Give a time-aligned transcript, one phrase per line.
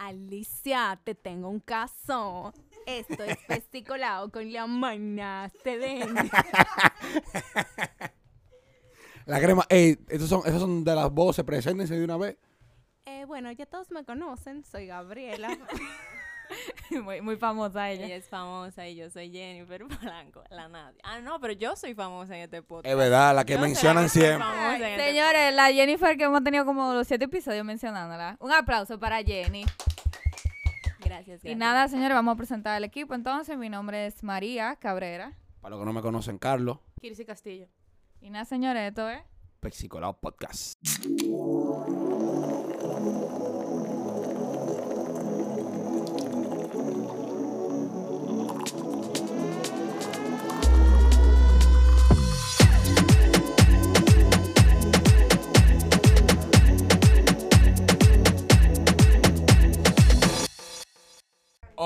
[0.00, 2.54] Alicia, te tengo un caso.
[2.86, 5.52] Esto es pesticolado con la.
[5.62, 6.14] Te ven.
[9.26, 12.36] La crema, ey, esos son, esos son de las voces, preséntense de una vez.
[13.04, 14.64] Eh, bueno, ya todos me conocen.
[14.64, 15.56] Soy Gabriela.
[17.02, 18.06] muy, muy famosa ella.
[18.06, 21.00] Ella es famosa y yo soy Jennifer Blanco, la Nadia.
[21.04, 22.90] Ah, no, pero yo soy famosa en este podcast.
[22.90, 24.48] Es verdad, la que Yo mencionan siempre.
[24.74, 28.36] este Señores, la Jennifer que hemos tenido como los siete episodios mencionándola.
[28.40, 29.64] Un aplauso para Jenny.
[31.10, 33.14] Gracias, Y nada, señores, vamos a presentar al equipo.
[33.14, 35.36] Entonces, mi nombre es María Cabrera.
[35.60, 37.66] Para los que no me conocen, Carlos, Kirsi Castillo.
[38.20, 39.20] Y nada, señores, esto es...
[39.58, 40.78] Pexicolado Podcast.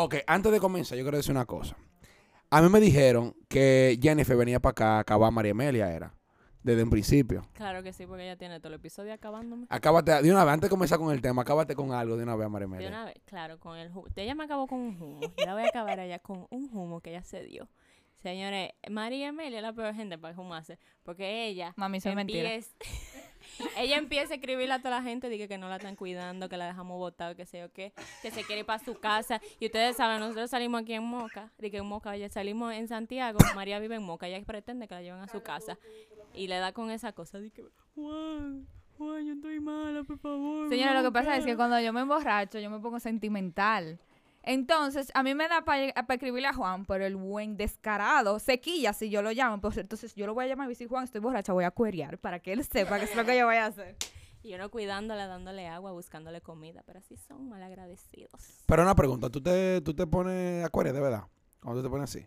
[0.04, 1.78] Ok, antes de comenzar, yo quiero decir una cosa.
[2.50, 6.12] A mí me dijeron que Jennifer venía para acá a acabar a María Amelia, era.
[6.62, 7.48] Desde un principio.
[7.54, 9.66] Claro que sí, porque ella tiene todo el episodio acabándome.
[9.70, 12.36] Acábate, de una vez, antes de comenzar con el tema, acábate con algo de una
[12.36, 12.88] vez, María De Amelia.
[12.90, 14.04] una vez, claro, con el humo.
[14.14, 15.20] Ella me acabó con un humo.
[15.22, 17.70] Yo la voy a acabar allá con un humo que ella se dio.
[18.22, 20.78] Señores, María Amelia es la peor gente para humarse.
[21.02, 21.72] Porque ella.
[21.76, 22.50] Mami, eso es mentira.
[23.76, 26.56] Ella empieza a escribirle a toda la gente, dice que no la están cuidando, que
[26.56, 29.40] la dejamos botada, que sé yo qué, que se quiere ir para su casa.
[29.60, 32.88] Y ustedes saben, nosotros salimos aquí en Moca, de que en Moca, ya salimos en
[32.88, 35.78] Santiago, María vive en Moca, ella pretende que la lleven a su casa.
[36.32, 38.66] Y le da con esa cosa, de que, Juan,
[38.98, 40.68] Juan, yo estoy mala, por favor.
[40.68, 41.38] Señora, lo que pasa Moca".
[41.38, 43.98] es que cuando yo me emborracho, yo me pongo sentimental.
[44.46, 48.92] Entonces, a mí me da para escribirle a Juan, pero el buen descarado se quilla
[48.92, 49.60] si yo lo llamo.
[49.60, 52.18] Pues entonces yo lo voy a llamar y decir, Juan, estoy borracha, voy a cuerear
[52.18, 53.96] para que él sepa que es lo que yo voy a hacer.
[54.42, 58.62] Y uno cuidándola, dándole agua, buscándole comida, pero así son malagradecidos.
[58.66, 61.24] Pero una pregunta, ¿tú te, tú te pones acuario de verdad?
[61.62, 62.26] Cuando tú te pones así.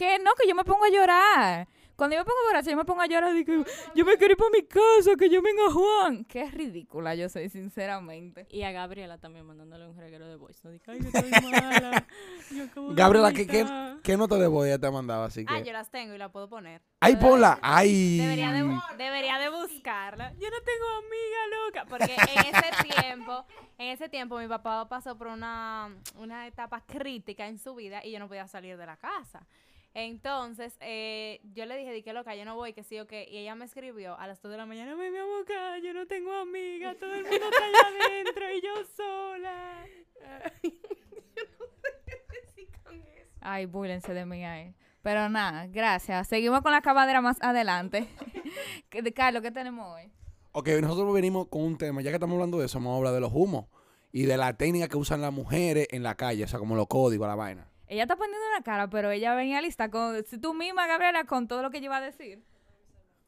[0.00, 1.68] Que no, que yo me pongo a llorar.
[1.94, 3.62] Cuando yo me pongo borracha, yo me pongo a llorar y que
[3.94, 6.24] yo me quiero ir para mi casa, que yo venga Juan.
[6.24, 8.46] Qué ridícula yo soy, sinceramente.
[8.48, 10.58] Y a Gabriela también mandándole un reguero de voice.
[10.64, 12.06] No diga, ay, que estoy mala.
[12.50, 14.00] Yo Gabriela, ¿qué, qué, vomitar".
[14.02, 15.24] qué nota de voz ya te ha mandado?
[15.24, 15.52] Así que...
[15.52, 16.80] Ah, yo las tengo y la puedo poner.
[17.00, 17.58] ¡Ay, ponla!
[17.60, 18.16] ¡Ay!
[18.16, 20.32] Debería de, debería de buscarla.
[20.38, 21.84] Yo no tengo amiga loca.
[21.86, 23.44] Porque en ese tiempo,
[23.76, 28.12] en ese tiempo mi papá pasó por una, una etapa crítica en su vida y
[28.12, 29.46] yo no podía salir de la casa.
[29.94, 33.26] Entonces, eh, yo le dije, di que loca, yo no voy, que sí o qué.
[33.28, 35.92] Y ella me escribió a las 2 de la mañana, me voy a buscar, yo
[35.92, 39.84] no tengo amiga, todo el mundo está allá adentro y yo sola.
[40.62, 43.30] yo no sé qué decir con eso.
[43.40, 44.74] Ay, búlense de mí ahí.
[45.02, 46.28] Pero nada, gracias.
[46.28, 48.06] Seguimos con la acabadera más adelante.
[48.90, 50.10] Que- de Carlos, ¿qué tenemos hoy?
[50.52, 53.14] Ok, nosotros venimos con un tema, ya que estamos hablando de eso, vamos a hablar
[53.14, 53.66] de los humos
[54.12, 56.88] y de la técnica que usan las mujeres en la calle, o sea, como los
[56.88, 57.69] códigos, la vaina.
[57.90, 61.48] Ella está poniendo una cara, pero ella venía lista con si tú misma, Gabriela, con
[61.48, 62.40] todo lo que yo iba a decir.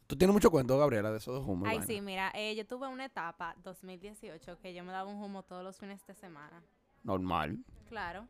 [0.06, 1.68] ¿Tú tienes mucho cuento, Gabriela, de esos humos?
[1.68, 1.86] Ay, vaina?
[1.86, 5.64] sí, mira, eh, yo tuve una etapa, 2018, que yo me daba un humo todos
[5.64, 6.62] los fines de semana.
[7.02, 7.58] Normal.
[7.88, 8.28] Claro.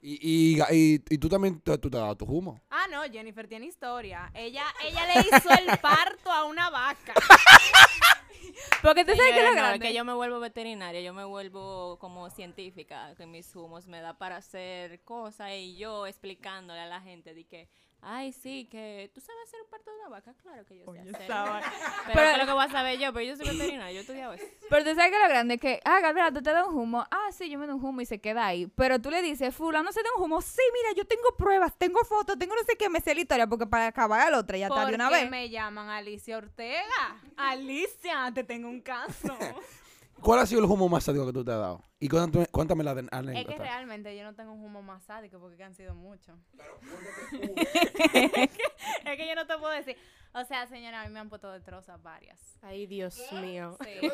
[0.00, 2.62] Y, y, y, y tú también, tú, tú te has dado tu humo.
[2.70, 4.30] Ah, no, Jennifer tiene historia.
[4.32, 7.12] Ella, ella le hizo el parto a una vaca.
[8.82, 9.86] Porque tú sabes que lo no, grande.
[9.86, 14.18] que yo me vuelvo veterinaria, yo me vuelvo como científica, que mis humos me da
[14.18, 17.68] para hacer cosas y yo explicándole a la gente de que,
[18.04, 21.00] ay, sí, que tú sabes hacer un parto de una vaca, claro que yo sé
[21.00, 21.12] hacer.
[21.26, 21.44] Pero,
[22.06, 23.12] Pero- ¿qué es lo que voy a saber yo?
[23.12, 24.44] Pero yo soy veterinaria, yo he estudiado eso.
[24.70, 27.04] Pero tú sabes que lo grande es que, ah, Gabriela, tú te das un humo.
[27.10, 28.66] Ah, sí, yo me doy un humo y se queda ahí.
[28.76, 30.40] Pero tú le dices, fulano se da un humo.
[30.42, 33.46] Sí, mira, yo tengo pruebas, tengo fotos, tengo no sé qué, me sé la historia.
[33.46, 35.30] Porque para acabar al otro ya está de una Porque vez.
[35.30, 37.20] me llaman Alicia Ortega.
[37.36, 39.36] Alicia, te tengo un caso.
[40.24, 41.84] ¿Cuál ha sido el humo más sádico que tú te has dado?
[42.00, 43.62] Y cuéntame, cuéntame la de- es que anécdota.
[43.62, 46.34] realmente yo no tengo un humo más sádico porque han sido muchos.
[48.12, 49.96] es que yo no te puedo decir.
[50.32, 52.58] O sea, señora, a mí me han puesto de trozas varias.
[52.62, 53.76] Ay, Dios mío.
[53.84, 54.10] Sí.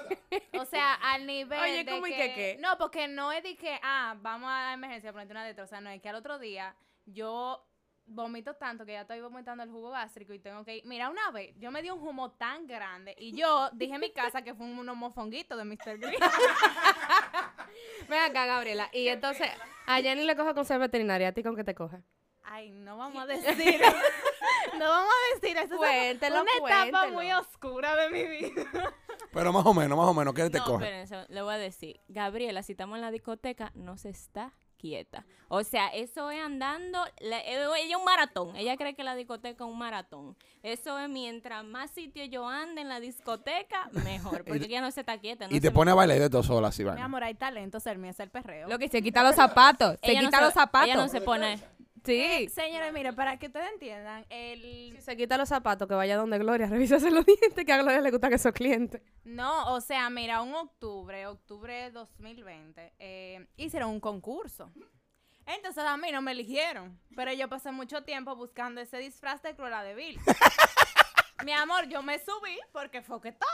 [0.59, 2.59] O sea, al nivel Oye, de ¿cómo y que, qué qué?
[2.61, 5.67] No, porque no es de que, ah, vamos a la emergencia a ponerte una de
[5.67, 6.75] sea, no, es que al otro día
[7.07, 7.65] yo
[8.11, 10.83] vomito tanto que ya estoy vomitando el jugo gástrico y tengo que ir.
[10.87, 14.13] Mira, una vez yo me di un humo tan grande y yo dije en mi
[14.13, 15.99] casa que fue un, un mofonguito de Mr.
[15.99, 16.21] Green.
[18.09, 18.89] Ven acá, Gabriela.
[18.93, 19.49] Y entonces,
[19.87, 21.29] a Jenny le coge con ser veterinaria.
[21.29, 21.99] ¿A ti con qué te coge?
[22.43, 23.81] Ay, no vamos a decir.
[24.79, 25.75] no vamos a decir eso.
[25.75, 28.95] es Cuéntelo, una etapa muy oscura de mi vida.
[29.33, 30.85] Pero más o menos, más o menos, ¿qué te No, coge?
[30.85, 35.25] espérense, le voy a decir, Gabriela, si estamos en la discoteca, no se está quieta.
[35.49, 39.15] O sea, eso es andando, la- eh, ella es un maratón, ella cree que la
[39.15, 40.37] discoteca es un maratón.
[40.63, 45.01] Eso es mientras más sitio yo ande en la discoteca, mejor, porque ella no se
[45.01, 45.49] está quieta.
[45.49, 47.05] no Y te pone a bailar de todo sola, así, Mi vaina.
[47.05, 48.69] amor, hay talento, Selmi, es el perreo.
[48.69, 49.99] Lo que se quita los zapatos.
[50.03, 50.89] Se ella no quita los zapatos.
[50.89, 51.59] Ella no se pone.
[52.05, 52.49] Sí.
[52.49, 54.61] Señores, mire, para que ustedes entiendan, el...
[54.61, 58.01] Si se quita los zapatos, que vaya donde Gloria, revísese los dientes, que a Gloria
[58.01, 59.03] le gusta que esos clientes.
[59.25, 64.73] No, o sea, mira, un octubre, octubre 2020, eh, hicieron un concurso.
[65.47, 69.55] Entonces a mí no me eligieron, pero yo pasé mucho tiempo buscando ese disfraz de
[69.57, 70.19] Cruella de Vil.
[71.45, 73.47] Mi amor, yo me subí porque foquetó.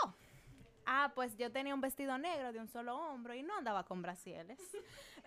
[0.86, 4.02] Ah, pues yo tenía un vestido negro de un solo hombro y no andaba con
[4.02, 4.58] brasieles.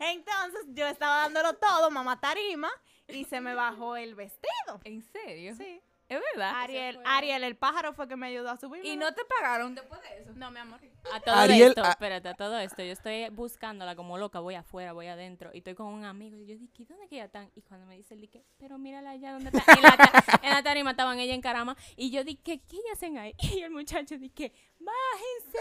[0.00, 2.68] Entonces yo estaba dándolo todo, mamá tarima,
[3.06, 4.80] y se me bajó el vestido.
[4.84, 5.54] ¿En serio?
[5.54, 5.80] Sí.
[6.08, 6.52] Es verdad.
[6.62, 8.84] Ariel, Ariel, el pájaro fue que me ayudó a subir.
[8.84, 10.32] ¿Y no te pagaron después de eso?
[10.34, 10.80] No, mi amor.
[11.12, 14.56] A todo Ariel, esto, a- espérate, a todo esto, yo estoy buscándola como loca, voy
[14.56, 17.50] afuera, voy adentro, y estoy con un amigo, y yo dije, ¿dónde que ella están?
[17.54, 19.72] Y cuando me dice el dique, pero mírala allá, ¿dónde está?
[19.72, 22.92] En la, ta- en la tarima estaban ella en carama, y yo dije, ¿qué ellas
[22.92, 23.34] hacen ahí?
[23.58, 25.58] Y el muchacho dije, bájense.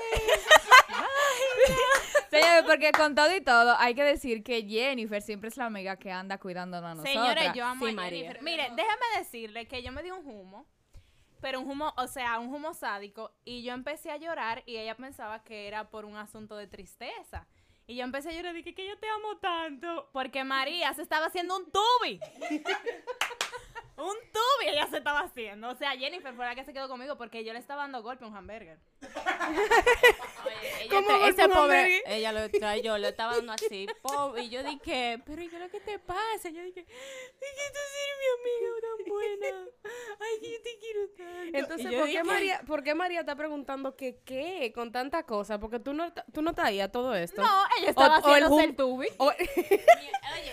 [2.29, 5.95] Señores, porque con todo y todo, hay que decir que Jennifer siempre es la amiga
[5.97, 7.13] que anda cuidándonos a nosotros.
[7.13, 8.19] Señores, yo amo Sí, a María.
[8.33, 8.43] Jennifer.
[8.43, 10.65] Mire, déjame decirle que yo me di un humo,
[11.41, 14.95] pero un humo, o sea, un humo sádico, y yo empecé a llorar y ella
[14.95, 17.47] pensaba que era por un asunto de tristeza.
[17.89, 20.09] Y yo empecé a llorar y dije que yo te amo tanto.
[20.11, 22.19] Porque María se estaba haciendo un tubi.
[23.97, 25.69] un tubi ella se estaba haciendo.
[25.69, 28.25] O sea, Jennifer fue la que se quedó conmigo porque yo le estaba dando golpe
[28.25, 28.77] a un hamburger.
[30.45, 33.87] Oye, ella ¿Cómo te- golpe ese pobre, ella lo trae, yo lo estaba dando así,
[34.01, 36.49] pobre, y yo dije, pero ¿y qué es lo que te pasa?
[36.49, 36.93] Yo dije, es que
[37.73, 39.65] tú eres mi amiga tan buena,
[40.19, 41.57] ay, que yo te quiero tanto.
[41.57, 45.59] Entonces, Y ¿por qué, María, ¿por qué María está preguntando que qué con tanta cosa?
[45.59, 46.53] Porque tú no, tú no
[46.85, 47.41] a todo esto.
[47.41, 49.07] No, ella estaba O- o el el tubi.
[49.17, 49.35] O, Oye,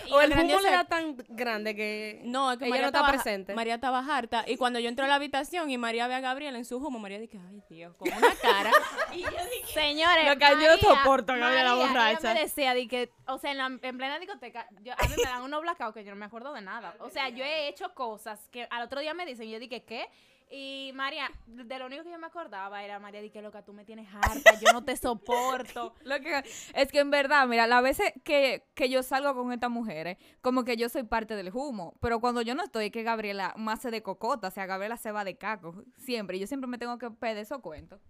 [0.07, 2.21] y o lo el humo da tan grande que...
[2.25, 3.13] No, es que Ella María no está estaba,
[3.55, 4.45] María estaba harta.
[4.47, 6.99] Y cuando yo entré a la habitación y María ve a Gabriela en su humo,
[6.99, 8.71] María dije, ay Dios, con una cara.
[9.13, 12.19] y yo dije, Señores, Lo que yo no soporto, Gabriela, María, borracha.
[12.21, 15.15] Ella me decía de que, o sea, en, la- en plena discoteca, yo, a mí
[15.17, 16.95] me dan unos blackouts que yo no me acuerdo de nada.
[17.01, 19.83] O sea, yo he hecho cosas que al otro día me dicen, y yo dije,
[19.85, 20.09] ¿qué?
[20.51, 23.85] Y María, de lo único que yo me acordaba era, María, dije, loca, tú me
[23.85, 25.95] tienes harta, yo no te soporto.
[26.05, 26.45] Lo que,
[26.75, 30.65] es que en verdad, mira, las veces que, que yo salgo con estas mujeres, como
[30.65, 31.95] que yo soy parte del humo.
[32.01, 34.97] Pero cuando yo no estoy, es que Gabriela más se de cocota, o sea, Gabriela
[34.97, 35.83] se va de caco.
[35.99, 36.39] Siempre.
[36.39, 38.01] Yo siempre me tengo que pedir esos cuentos.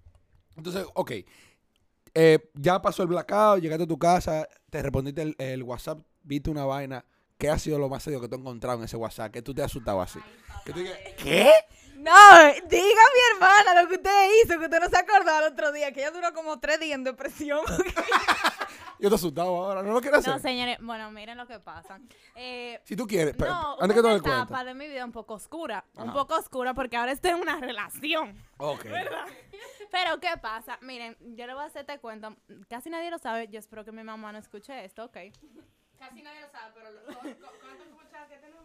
[0.57, 1.13] Entonces, ok.
[2.15, 6.51] Eh, ya pasó el blackout, llegaste a tu casa, te respondiste el, el WhatsApp, viste
[6.51, 7.05] una vaina.
[7.39, 9.33] ¿Qué ha sido lo más serio que tú has encontrado en ese WhatsApp?
[9.33, 10.21] Que tú te has asustado así.
[10.65, 11.51] Que tú digas, ¿qué?
[12.05, 15.53] No, diga a mi hermana lo que usted hizo, que usted no se acordó el
[15.53, 17.61] otro día, que ella duró como tres días en depresión.
[19.01, 20.33] Yo te he asustado ahora, no lo quiero hacer.
[20.33, 21.99] No, señores, bueno, miren lo que pasa.
[22.37, 24.43] Eh, si tú quieres, pero no, antes que todo una el cuento.
[24.43, 25.85] etapa de mi vida un poco oscura.
[25.97, 26.13] Un Ajá.
[26.13, 28.39] poco oscura porque ahora estoy en una relación.
[28.59, 28.87] Ok.
[29.91, 30.79] Pero, ¿qué pasa?
[30.81, 32.37] Miren, yo le voy a hacer este cuento.
[32.69, 33.49] Casi nadie lo sabe.
[33.49, 35.17] Yo espero que mi mamá no escuche esto, ok.
[35.99, 36.91] Casi nadie lo sabe, pero...
[37.05, 38.65] ¿Cuántos muchachos que tenemos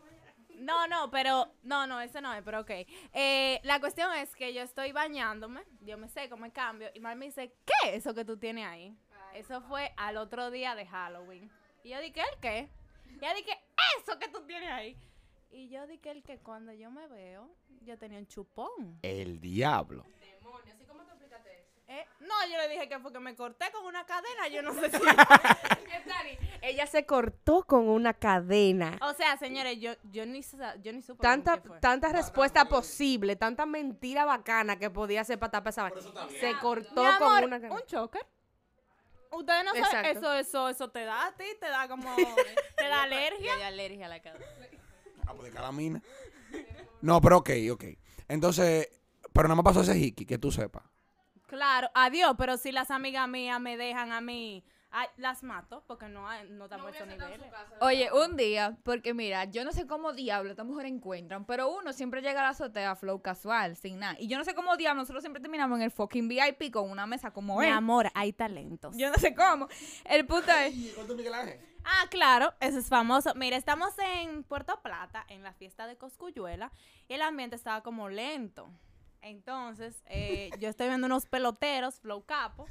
[0.60, 1.54] No, no, pero...
[1.64, 2.72] No, no, ese no es, pero ok.
[3.14, 5.64] Eh, la cuestión es que yo estoy bañándome.
[5.82, 6.90] Yo me seco, me cambio.
[6.94, 8.96] Y Mar me dice, ¿qué es eso que tú tienes ahí?
[9.34, 11.50] Eso fue al otro día de Halloween.
[11.84, 12.70] Y yo dije, ¿el qué?
[13.10, 13.58] Y ella dije,
[13.98, 14.98] eso que tú tienes ahí.
[15.52, 17.50] Y yo dije, el que cuando yo me veo,
[17.82, 19.00] yo tenía un chupón.
[19.02, 20.06] El diablo.
[21.92, 24.76] Eh, no, yo le dije que fue que me corté con una cadena, yo no
[24.76, 24.98] sé si...
[26.62, 29.00] Ella se cortó con una cadena.
[29.02, 30.42] o sea, señores, yo, yo, ni,
[30.84, 31.80] yo ni supe Tanta, fue.
[31.80, 36.00] tanta respuesta posible, tanta mentira bacana que podía hacer para tapar esa vaina.
[36.40, 37.76] Se cortó Mi amor, con una cadena.
[37.76, 38.28] un choker.
[39.32, 42.16] Ustedes no saben, eso, eso, eso te da a ti, te da como,
[42.78, 43.46] te da alergia.
[43.46, 44.38] y hay alergia a la cara.
[45.26, 46.04] Ah, pues de calamina.
[47.02, 47.84] No, pero ok, ok.
[48.28, 48.90] Entonces,
[49.34, 50.84] pero nada más pasó ese hiki, que tú sepas.
[51.50, 56.08] Claro, adiós, pero si las amigas mías me dejan a mí, ay, las mato, porque
[56.08, 57.52] no, hay- no estamos a estos niveles.
[57.82, 61.94] Oye, un día, porque mira, yo no sé cómo diablo estas mujeres encuentran, pero uno
[61.94, 64.16] siempre llega a la azotea flow casual, sin nada.
[64.20, 67.06] Y yo no sé cómo diablo, nosotros siempre terminamos en el fucking VIP con una
[67.06, 67.74] mesa como Mi es.
[67.74, 68.96] amor, hay talentos.
[68.98, 69.68] Yo no sé cómo.
[70.06, 70.74] El punto es...
[70.96, 71.60] ¿Cuánto Miguel Ángel?
[71.86, 73.34] Ah, claro, eso es famoso.
[73.36, 76.72] Mira, estamos en Puerto Plata, en la fiesta de Coscuyuela,
[77.08, 78.70] y el ambiente estaba como lento.
[79.22, 82.68] Entonces, eh, yo estoy viendo unos peloteros, flow capo.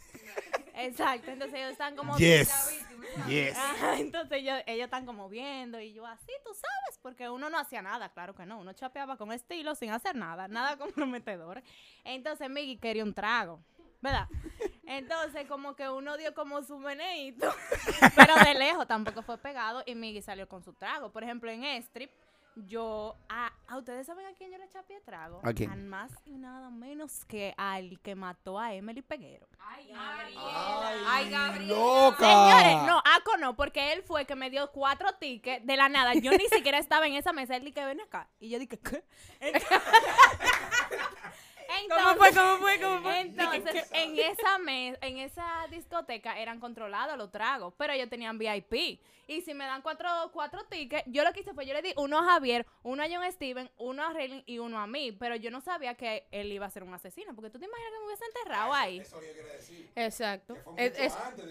[0.74, 2.16] Exacto, entonces ellos están como...
[2.16, 2.84] Yes.
[3.26, 3.56] Yes.
[3.56, 7.58] Ajá, entonces ellos, ellos están como viendo y yo así, tú sabes, porque uno no
[7.58, 11.62] hacía nada, claro que no, uno chapeaba con estilo sin hacer nada, nada comprometedor.
[12.04, 13.60] Entonces Miggy quería un trago.
[14.00, 14.28] ¿verdad?
[14.86, 17.50] Entonces, como que uno dio como su meneíto,
[18.16, 21.10] pero de lejos tampoco fue pegado y Miggy salió con su trago.
[21.10, 22.10] Por ejemplo, en Strip,
[22.66, 25.40] yo, a, a ustedes saben a quién yo le chapié trago.
[25.42, 25.88] ¿A quién?
[25.88, 29.46] más y nada menos que al que mató a Emily Peguero.
[29.58, 29.90] Ay,
[31.06, 31.74] ¡Ay, Gabriela.
[31.74, 32.18] loca!
[32.18, 36.14] Señores, no, Aco no, porque él fue que me dio cuatro tickets de la nada.
[36.14, 37.56] Yo ni siquiera estaba en esa mesa.
[37.56, 38.28] Él dije, ven acá.
[38.40, 39.04] Y yo dije, ¿qué?
[41.88, 42.32] ¿Cómo fue?
[42.34, 42.80] ¿Cómo fue?
[42.80, 43.20] ¿Cómo fue?
[43.20, 49.00] Entonces, en esa mes, en esa discoteca eran controlados los tragos, pero ellos tenían VIP.
[49.30, 51.92] Y si me dan cuatro, cuatro tickets, yo lo que hice fue, yo le di
[51.98, 55.12] uno a Javier, uno a John Steven, uno a Raylan y uno a mí.
[55.12, 57.92] Pero yo no sabía que él iba a ser un asesino, porque tú te imaginas
[57.92, 59.00] que me hubiese enterrado ahí.
[59.96, 60.56] Exacto.
[60.78, 61.42] Es- es- Exacto.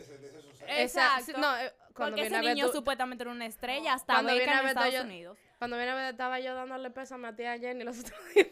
[0.68, 1.38] Exacto.
[1.38, 4.14] No, eh, cuando Porque viene ese a ver niño tú- supuestamente era una estrella hasta
[4.14, 5.38] Cuando beca en Estados yo- Unidos.
[5.60, 8.48] Cuando viene a ver, estaba yo dándole pésame a tía Jenny los otros días.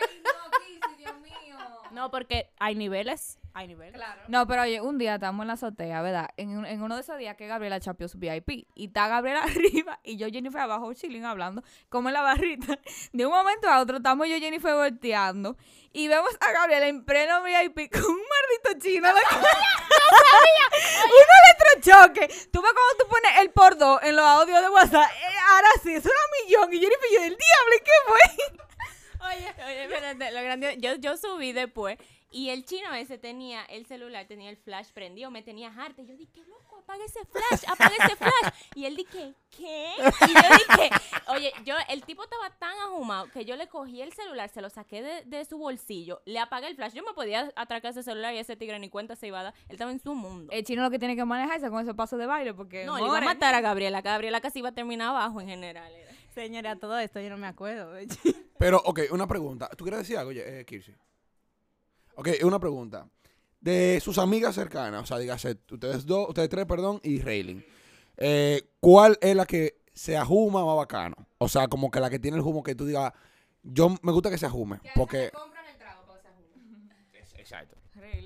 [0.00, 0.30] Ay, no.
[1.92, 3.38] No, porque hay niveles.
[3.54, 3.94] Hay niveles.
[3.94, 4.20] Claro.
[4.28, 6.28] No, pero oye, un día estamos en la azotea, ¿verdad?
[6.36, 8.66] En, un- en uno de esos días que Gabriela chapeó su VIP.
[8.74, 12.78] Y está Gabriela arriba y yo, Jennifer, abajo, chilling, hablando, como en la barrita.
[13.12, 15.56] De un momento a otro, estamos yo, y Jennifer, volteando.
[15.92, 19.08] Y vemos a Gabriela en pleno VIP con un maldito chino.
[19.08, 21.04] ¡No sabía!
[21.04, 22.28] un electrochoque.
[22.52, 25.10] Tú ves cuando tú pones el por dos en los audios de WhatsApp.
[25.10, 26.14] eh, ahora sí, es una
[26.44, 26.72] millón.
[26.72, 28.67] Y Jennifer, yo, el diablo, ¿y qué fue?
[29.20, 31.98] Oye, oye, espérate, lo grande, yo, yo subí después
[32.30, 36.02] y el chino ese tenía el celular, tenía el flash prendido, me tenía harta.
[36.02, 38.52] Y yo dije, loco, apaga ese flash, apaga ese flash.
[38.74, 39.94] Y él dije, ¿qué?
[39.98, 40.90] Y yo dije,
[41.28, 44.68] oye, yo, el tipo estaba tan ahumado que yo le cogí el celular, se lo
[44.68, 46.92] saqué de, de su bolsillo, le apagué el flash.
[46.92, 49.54] Yo me podía atracar ese celular y ese tigre ni cuenta se iba a dar.
[49.68, 50.52] Él estaba en su mundo.
[50.52, 52.84] El chino lo que tiene que manejarse con ese paso de baile porque...
[52.84, 55.90] no, le iba a matar a Gabriela, Gabriela casi iba a terminar abajo en general.
[55.94, 56.12] era.
[56.34, 57.90] Señora, todo esto yo no me acuerdo.
[57.92, 58.06] de.
[58.58, 59.68] Pero, ok, una pregunta.
[59.76, 60.94] ¿Tú quieres decir algo, eh, Kirsi?
[62.14, 63.08] Ok, una pregunta.
[63.60, 67.64] De sus amigas cercanas, o sea, dígase, ustedes dos, ustedes tres, perdón, y Rayling.
[68.16, 71.16] eh, ¿Cuál es la que se ajuma más bacano?
[71.38, 73.12] O sea, como que la que tiene el humo que tú digas,
[73.62, 74.80] yo me gusta que se ajume.
[74.94, 75.30] Porque.
[77.36, 77.76] Exacto.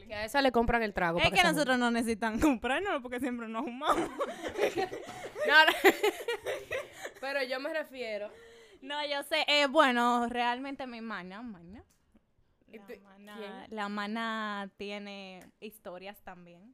[0.07, 1.19] Que a esa le compran el trago.
[1.19, 4.11] Es para que se nosotros no necesitan comprarnos porque siempre nos fumamos.
[5.47, 5.55] no.
[7.21, 8.31] Pero yo me refiero.
[8.83, 9.45] No, yo sé.
[9.49, 11.83] Eh, bueno, realmente mi mana, mana.
[12.67, 13.77] ¿Y La tú- mana, quién?
[13.77, 16.73] la mana tiene historias también.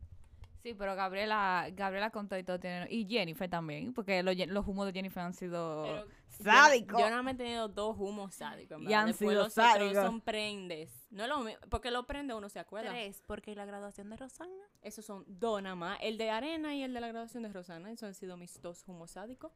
[0.62, 2.88] Sí, pero Gabriela, Gabriela con todo y todo tiene...
[2.90, 6.98] Y Jennifer también, porque los, los humos de Jennifer han sido sádicos.
[6.98, 8.80] Yo, yo nada más he tenido dos humos sádicos.
[8.82, 10.04] Y han Después sido los otros sádicos.
[10.04, 11.06] son prendes.
[11.10, 12.90] No es lo mismo, porque lo prende uno se acuerda.
[12.90, 14.52] Tres, porque la graduación de Rosana.
[14.82, 15.98] Esos son dos nada más.
[16.02, 17.90] El de arena y el de la graduación de Rosana.
[17.92, 19.52] Esos han sido mis dos humos sádicos.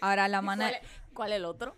[0.00, 1.76] Ahora, la mana, ¿Cuál, es, cuál es el otro?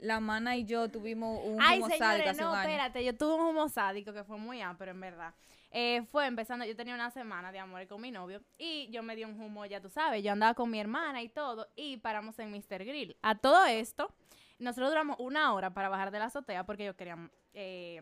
[0.00, 3.04] la mana y yo tuvimos un Ay, humo sádico señores, no, espérate.
[3.04, 5.34] Yo tuve un humo sádico que fue muy pero en verdad.
[5.70, 9.16] Eh, fue empezando, yo tenía una semana de amor con mi novio y yo me
[9.16, 12.38] di un humo, ya tú sabes, yo andaba con mi hermana y todo y paramos
[12.38, 12.84] en Mr.
[12.84, 13.16] Grill.
[13.22, 14.14] A todo esto,
[14.60, 17.18] nosotros duramos una hora para bajar de la azotea porque yo quería
[17.54, 18.00] eh,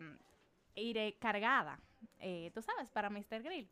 [0.75, 1.79] ir eh, cargada,
[2.19, 3.41] eh, tú sabes, para Mr.
[3.41, 3.67] Grill.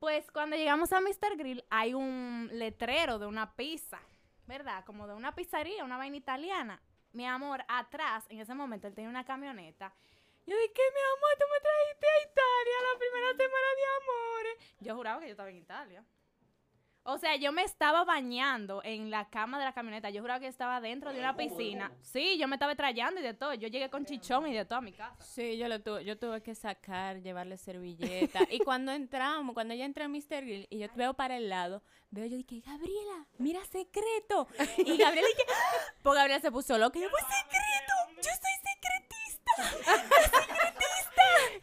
[0.00, 1.36] Pues cuando llegamos a Mr.
[1.36, 4.00] Grill hay un letrero de una pizza,
[4.46, 4.84] ¿verdad?
[4.84, 6.80] Como de una pizzería, una vaina italiana.
[7.12, 9.94] Mi amor, atrás, en ese momento, él tenía una camioneta.
[10.46, 14.76] Yo dije, mi amor, tú me trajiste a Italia la primera semana de amores.
[14.80, 16.04] Yo juraba que yo estaba en Italia.
[17.06, 20.08] O sea, yo me estaba bañando en la cama de la camioneta.
[20.08, 21.92] Yo juraba que estaba dentro de una piscina.
[22.00, 23.52] Sí, yo me estaba trayendo y de todo.
[23.52, 25.14] Yo llegué con chichón y de todo a mi casa.
[25.22, 28.40] Sí, yo lo tuve, yo tuve que sacar, llevarle servilleta.
[28.50, 30.44] y cuando entramos, cuando yo entré a Mr.
[30.44, 34.48] Grill y yo veo para el lado, veo yo dije, Gabriela, mira secreto.
[34.78, 35.44] Y Gabriela dije,
[36.02, 36.98] pues Gabriela se puso loca.
[36.98, 40.04] Y yo, pues secreto, yo soy secretista.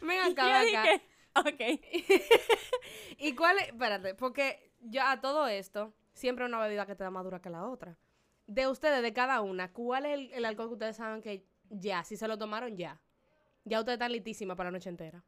[0.02, 1.02] Ven Y acá, acá.
[1.36, 1.60] Ok.
[3.18, 3.68] ¿Y cuál es?
[3.68, 7.50] Espérate, porque yo a todo esto, siempre una bebida que te da más dura que
[7.50, 7.98] la otra.
[8.46, 12.04] De ustedes, de cada una, ¿cuál es el, el alcohol que ustedes saben que ya,
[12.04, 13.00] si se lo tomaron ya?
[13.64, 15.24] Ya ustedes están listísimas para la noche entera.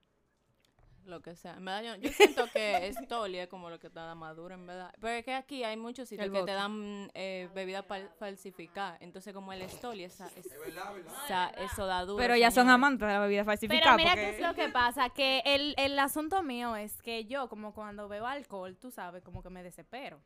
[1.07, 1.55] Lo que sea.
[1.55, 4.67] En verdad, yo, yo siento que Stoli es como lo que te da madura, en
[4.67, 4.93] verdad.
[5.01, 9.01] Pero es que aquí hay muchos sitios El que te dan eh, bebidas fal- falsificadas.
[9.03, 12.17] Entonces, como el Stoli, esa, es, esa- eso da duro.
[12.17, 13.97] Pero ya son amantes de la bebida falsificada.
[13.97, 17.27] Pero mira porque- qué es lo que pasa, que el, el asunto mío es que
[17.27, 20.21] yo, como cuando bebo alcohol, tú sabes, como que me desespero.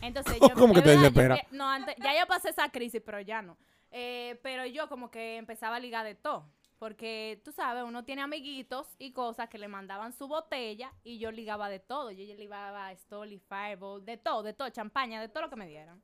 [0.00, 0.48] Entonces yo...
[0.54, 1.36] ¿Cómo que es te verdad, desespera?
[1.50, 3.56] no, antes, ya yo pasé esa crisis, pero ya no.
[3.90, 6.46] Eh, pero yo como que empezaba a ligar de todo.
[6.82, 11.30] Porque, tú sabes, uno tiene amiguitos y cosas que le mandaban su botella y yo
[11.30, 12.10] ligaba de todo.
[12.10, 15.54] Yo, yo ligaba a Stoli, Fireball, de todo, de todo, champaña, de todo lo que
[15.54, 16.02] me dieran.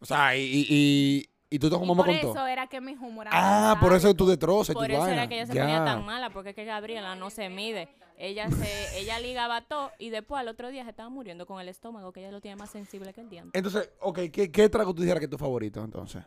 [0.00, 2.30] O sea, y, y, y, Y tú te Y como por con todo.
[2.32, 5.12] eso era que mi humor Ah, por eso tú destrozas Por eso vaina.
[5.14, 5.60] era que ella se Ya.
[5.60, 7.90] ponía tan mala, porque es que Gabriela no se mide.
[8.16, 11.68] Ella se, ella ligaba todo y después al otro día se estaba muriendo con el
[11.68, 13.58] estómago, que ella lo tiene más sensible que el diente.
[13.58, 16.24] Entonces, ok, ¿qué, qué trago tú dijeras que es tu favorito entonces?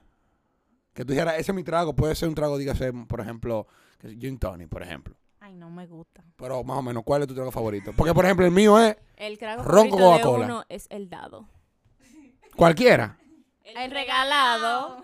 [0.98, 3.68] Que tú dijeras, ese es mi trago, puede ser un trago, dígase, por ejemplo,
[4.00, 5.16] que es gin tonic, por ejemplo.
[5.40, 6.24] Ay, no me gusta.
[6.38, 7.94] Pero más o menos, ¿cuál es tu trago favorito?
[7.96, 10.46] Porque, por ejemplo, el mío es El trago Ron con favorito de Coca-Cola.
[10.46, 11.48] uno es el dado.
[12.56, 13.16] cualquiera.
[13.64, 15.04] El regalado.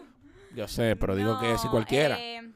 [0.56, 2.18] Yo sé, pero digo que No, cualquiera.
[2.20, 2.52] eh,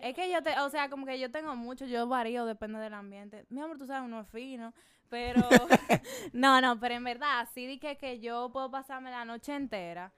[0.00, 2.94] es que yo te, o sea, como que yo tengo mucho, yo varío, depende del
[2.94, 3.46] ambiente.
[3.48, 4.74] Mi amor, tú sabes, uno es fino,
[5.08, 5.38] pero
[6.32, 10.12] no, no, pero en verdad, sí dije que yo puedo pasarme la noche entera.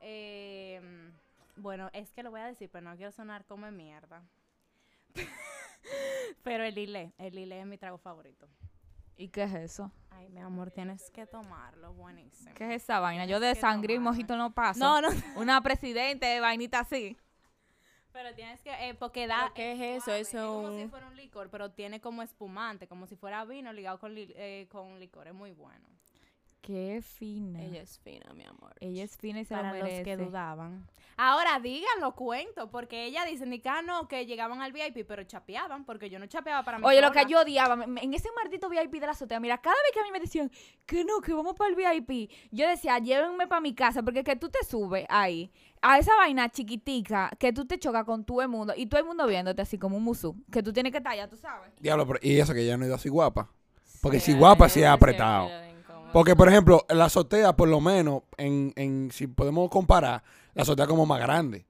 [0.00, 0.80] eh,
[1.56, 4.22] bueno, es que lo voy a decir, pero no quiero sonar como mierda.
[6.42, 8.48] pero el lilé, el lilé es mi trago favorito.
[9.16, 9.92] ¿Y qué es eso?
[10.10, 12.50] Ay, mi amor, tienes que tomarlo, buenísimo.
[12.54, 13.26] ¿Qué es esa vaina?
[13.26, 14.80] Yo de sangre y mojito no paso.
[14.80, 17.16] No, no, Una presidente de vainita así.
[18.12, 19.42] pero tienes que, eh, porque da...
[19.42, 20.12] ¿Pero qué es eso?
[20.12, 23.72] es como si un- fuera un licor, pero tiene como espumante, como si fuera vino
[23.72, 25.28] ligado con, li- eh, con licor.
[25.28, 25.86] Es muy bueno.
[26.62, 27.60] Qué fina.
[27.60, 28.72] Ella es fina, mi amor.
[28.80, 30.16] Ella es fina y se Para lo los que merece.
[30.16, 30.86] dudaban.
[31.16, 35.24] Ahora díganlo, cuento, porque ella dice, ni que ah, no, que llegaban al VIP, pero
[35.24, 36.84] chapeaban, porque yo no chapeaba para mí.
[36.86, 39.92] Oye, lo que yo odiaba, en ese maldito VIP de la azotea, mira, cada vez
[39.92, 40.50] que a mí me decían
[40.86, 44.36] que no, que vamos para el VIP, yo decía, llévenme para mi casa, porque que
[44.36, 45.50] tú te subes ahí,
[45.82, 49.06] a esa vaina chiquitica, que tú te chocas con todo el mundo, y todo el
[49.06, 51.72] mundo viéndote así como un musú, que tú tienes que estar allá, tú sabes.
[51.80, 53.50] Diablo, pero- y eso que ya no ido así guapa.
[54.00, 55.44] Porque si Ella- guapa, ella sí es apretado.
[55.44, 55.61] incómodo.
[56.12, 60.22] Porque, por ejemplo, la azotea, por lo menos, en, en si podemos comparar,
[60.54, 61.66] la azotea como más grande.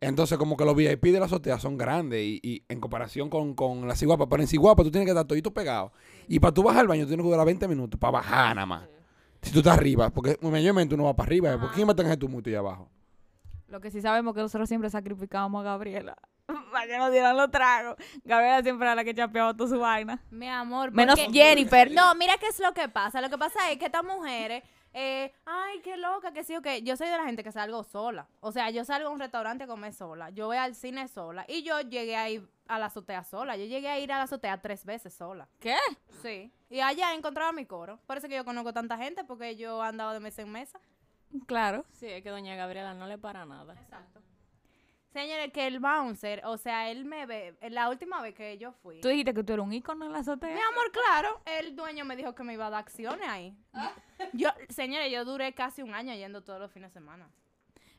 [0.00, 3.54] Entonces, como que los VIP de la azotea son grandes y, y en comparación con,
[3.54, 4.28] con la ciguapa.
[4.28, 5.92] Pero en ciguapa tú tienes que estar todito pegado.
[6.28, 8.66] Y para tú bajar al baño, tú tienes que durar 20 minutos para bajar nada
[8.66, 8.88] más.
[9.42, 11.60] Si tú estás arriba, porque mayormente uno va para arriba.
[11.60, 12.88] ¿Por qué me tengas tú muy allá abajo?
[13.68, 16.16] Lo que sí sabemos que nosotros siempre sacrificábamos a Gabriela,
[16.72, 17.96] para que nos dieran los tragos.
[18.24, 20.20] Gabriela siempre era la que chapeaba toda su vaina.
[20.30, 20.90] Mi amor.
[20.92, 21.90] Menos porque- Jennifer.
[21.92, 23.20] No, mira qué es lo que pasa.
[23.20, 24.62] Lo que pasa es que estas mujeres,
[24.94, 26.82] eh, ay, qué loca, que sí o que.
[26.82, 28.28] Yo soy de la gente que salgo sola.
[28.40, 30.30] O sea, yo salgo a un restaurante a comer sola.
[30.30, 31.44] Yo voy al cine sola.
[31.48, 33.56] Y yo llegué a ir a la azotea sola.
[33.56, 35.48] Yo llegué a ir a la azotea tres veces sola.
[35.60, 35.76] ¿Qué?
[36.22, 36.52] Sí.
[36.70, 37.98] Y allá encontraba mi coro.
[38.06, 40.78] Por eso que yo conozco tanta gente, porque yo andaba de mesa en mesa.
[41.46, 41.84] Claro.
[41.92, 43.72] Sí, es que doña Gabriela no le para nada.
[43.74, 44.20] Exacto.
[45.12, 47.54] Señores, que el bouncer, o sea, él me ve.
[47.70, 49.00] La última vez que yo fui.
[49.00, 50.54] Tú dijiste que tú eres un ícono en la azotea.
[50.54, 53.54] Mi amor, claro, el dueño me dijo que me iba a dar acciones ahí.
[54.32, 57.28] Yo, señores, yo duré casi un año yendo todos los fines de semana.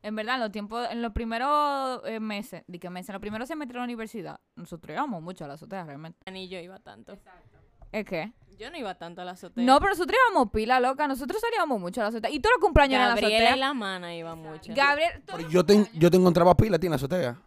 [0.01, 3.21] En verdad, en los tiempos, en los primeros eh, meses, di que meses, en los
[3.21, 6.29] primeros semestres de la universidad, nosotros íbamos mucho a la azotea realmente.
[6.31, 7.17] Ni yo iba tanto.
[7.91, 8.33] ¿Es qué?
[8.57, 9.63] Yo no iba tanto a la azotea.
[9.63, 11.07] No, pero nosotros íbamos pila, loca.
[11.07, 12.29] Nosotros salíamos mucho a la azotea.
[12.31, 13.55] Y todos los cumpleaños en la Gabriela azotea.
[13.55, 14.73] y la mana iba mucho.
[14.75, 17.37] Gabriel, tú- Pero yo te, yo te encontraba pila a ti en la azotea.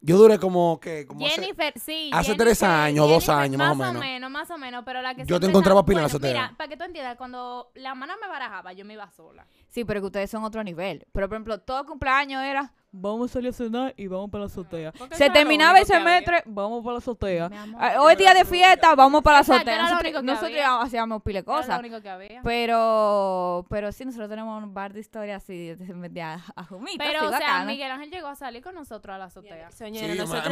[0.00, 1.06] Yo duré como que.
[1.08, 2.10] Como hace- Jennifer, sí.
[2.12, 4.00] hace Jennifer- tres años, dos Jennifer, años, más o Más menos.
[4.02, 6.02] o menos, más o menos, pero la que Yo te siempre encontraba estaba- pila en
[6.02, 6.42] la bueno, azotea.
[6.44, 9.44] Mira, para que tú entiendas, cuando la mana me barajaba, yo me iba sola.
[9.68, 11.04] Sí, pero que ustedes son otro nivel.
[11.12, 14.46] Pero, por ejemplo, todo cumpleaños era, vamos a salir a cenar y vamos para la
[14.46, 14.92] azotea.
[15.12, 17.50] Se lo terminaba el semestre, vamos para la azotea.
[17.78, 19.60] Ah, Hoy es día de fiesta, vamos para la azotea.
[19.62, 20.62] era lo Nosotros, único que nosotros había.
[20.64, 21.68] íbamos- hacíamos pile cosas.
[21.68, 22.42] lo único que había.
[22.42, 26.64] Pero, pero sí, nosotros tenemos un bar de historias así, de, de, de a, a
[26.64, 27.64] jumitas, Pero, o sea.
[27.64, 29.70] Miguel Ángel llegó a salir con nosotros a la azotea.
[29.70, 30.42] Señora, Sí, yo me-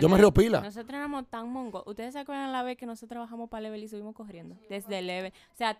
[0.00, 0.60] yo río pila.
[0.60, 1.82] Nosotros éramos tan mongos.
[1.86, 4.56] ¿Ustedes se acuerdan la vez que nosotros bajamos para Level y subimos corriendo?
[4.68, 5.32] Desde Level.
[5.52, 5.78] O sea,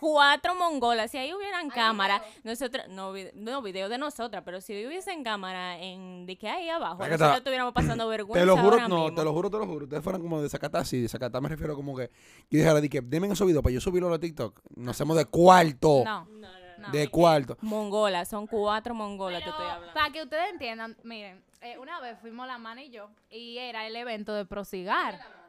[0.00, 1.10] cuatro mongolas.
[1.10, 6.26] Si ahí hubieran cámaras, nosotros, no, no video de nosotras, pero si hubiesen cámara en,
[6.26, 8.40] de que ahí abajo, nosotros estuviéramos pasando vergüenza.
[8.40, 9.14] Te lo juro, ahora no, mismo.
[9.14, 9.84] te lo juro, te lo juro.
[9.84, 12.10] Ustedes fueran como de Zacatá, sí, de Zacatá me refiero como que.
[12.50, 14.60] Yo dijera, di que denme esos videos para yo subirlo a TikTok.
[14.76, 16.02] Nos hacemos de cuarto.
[16.04, 16.26] No.
[16.26, 16.90] no.
[16.90, 17.56] de cuarto.
[17.60, 19.94] Mongolas, son cuatro mongolas, te estoy hablando.
[19.94, 23.86] Para que ustedes entiendan, miren, eh, una vez fuimos la mana y yo, y era
[23.86, 25.43] el evento de Prosigar.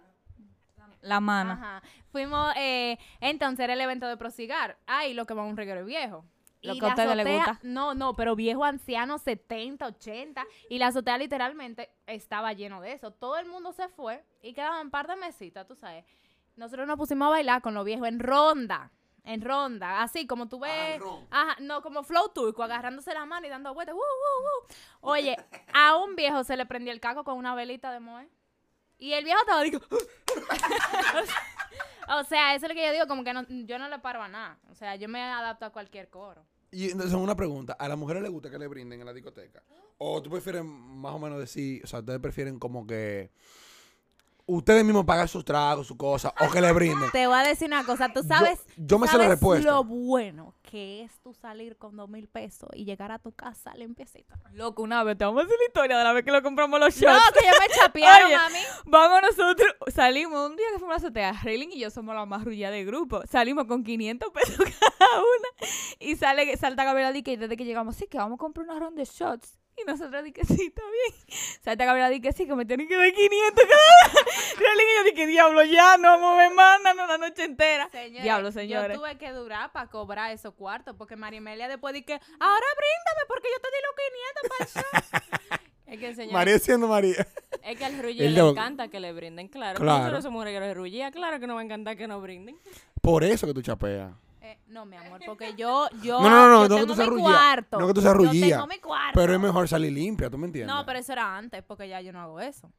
[1.05, 1.53] La mano.
[1.53, 1.81] Ajá.
[2.11, 4.77] Fuimos, eh, entonces era el evento de Prosigar.
[4.87, 6.25] Ay, lo que va a un reguero viejo.
[6.61, 7.59] Lo Y que a la ustedes les azotea- gusta.
[7.63, 10.45] No, no, pero viejo anciano, 70, 80.
[10.69, 13.11] Y la azotea literalmente estaba lleno de eso.
[13.11, 16.05] Todo el mundo se fue y quedaban un par de mesitas, tú sabes.
[16.55, 18.91] Nosotros nos pusimos a bailar con los viejos en ronda.
[19.23, 20.99] En ronda, así como tú ves.
[21.31, 23.95] Ajá, no, como flow turco, agarrándose la mano y dando vueltas.
[23.95, 24.75] ¡uh, uh, uh!
[25.09, 25.35] Oye,
[25.73, 28.29] a un viejo se le prendió el caco con una velita de moe.
[28.97, 29.79] Y el viejo estaba digo,
[32.07, 34.21] O sea, eso es lo que yo digo, como que no- yo no le paro
[34.21, 34.59] a nada.
[34.69, 36.45] O sea, yo me adapto a cualquier coro.
[36.71, 39.63] Y entonces, una pregunta: ¿a las mujeres les gusta que le brinden en la discoteca?
[39.97, 43.31] ¿O tú prefieres más o menos decir, o sea, ustedes prefieren como que.
[44.47, 47.09] Ustedes mismos pagan sus tragos, sus cosas, o que le brinden.
[47.11, 49.71] Te voy a decir una cosa, tú sabes, yo me sé la sabes respuesta.
[49.71, 53.73] lo bueno que es tú salir con dos mil pesos y llegar a tu casa
[53.75, 54.35] limpiecita.
[54.53, 56.79] Loco, una vez, te vamos a hacer la historia de la vez que lo compramos
[56.79, 57.31] los No, shots.
[57.31, 58.59] que yo me chapearon Oye, a mí.
[58.85, 62.43] Vamos nosotros, salimos un día que fuimos a la azotea, y yo somos la más
[62.43, 63.21] rulla del grupo.
[63.29, 64.57] Salimos con 500 pesos
[64.99, 65.69] cada una.
[65.99, 68.99] Y sale, salta Gabriela que desde que llegamos, sí, que vamos a comprar una ronda
[68.99, 69.57] de shots.
[69.77, 71.37] Y nosotros di que sí, está bien.
[71.61, 74.23] Salta Gabriela Di que sí, que me tienen que dar 500 cada.
[74.57, 77.43] Rayling y yo di que diablo, ya no vamos a ver más, no, la noche
[77.43, 77.89] entera.
[77.89, 78.95] Señores, Diablo, señores.
[78.95, 83.25] Yo tuve que durar para cobrar esos cuartos porque Marimelia después di que, ahora bríndame
[83.27, 85.59] porque yo te di los 500 para el show.
[85.85, 87.27] Es que el señor, María siendo María.
[87.61, 89.79] es que al El le encanta que le brinden, claro.
[89.79, 89.99] Claro.
[89.99, 92.57] Nosotros somos regueros de rullía, claro que nos va a encantar que nos brinden.
[93.01, 94.11] Por eso que tú chapeas.
[94.45, 96.95] Eh, no, mi amor, porque yo, yo, No, no, no, yo no que tengo tú
[96.95, 97.25] seas mi rullía.
[97.25, 97.79] cuarto.
[97.79, 98.55] No que tú seas Yo rullía.
[98.57, 99.19] tengo mi cuarto.
[99.19, 100.73] Pero es mejor salir limpia, ¿tú me entiendes?
[100.75, 102.71] No, pero eso era antes, porque ya yo no hago eso.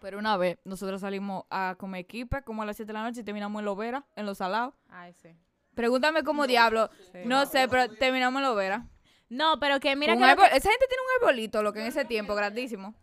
[0.00, 3.20] Pero una vez, nosotros salimos a comer equipe como a las 7 de la noche
[3.20, 4.74] y terminamos en Lovera, en Los Salados.
[4.90, 5.30] Ay, sí.
[5.74, 6.90] Pregúntame cómo diablo.
[7.24, 8.86] No sé, pero terminamos en Lovera.
[9.30, 11.86] No, pero que mira que, árbol- que- Esa gente tiene un arbolito, lo que en
[11.86, 12.94] ese tiempo, grandísimo.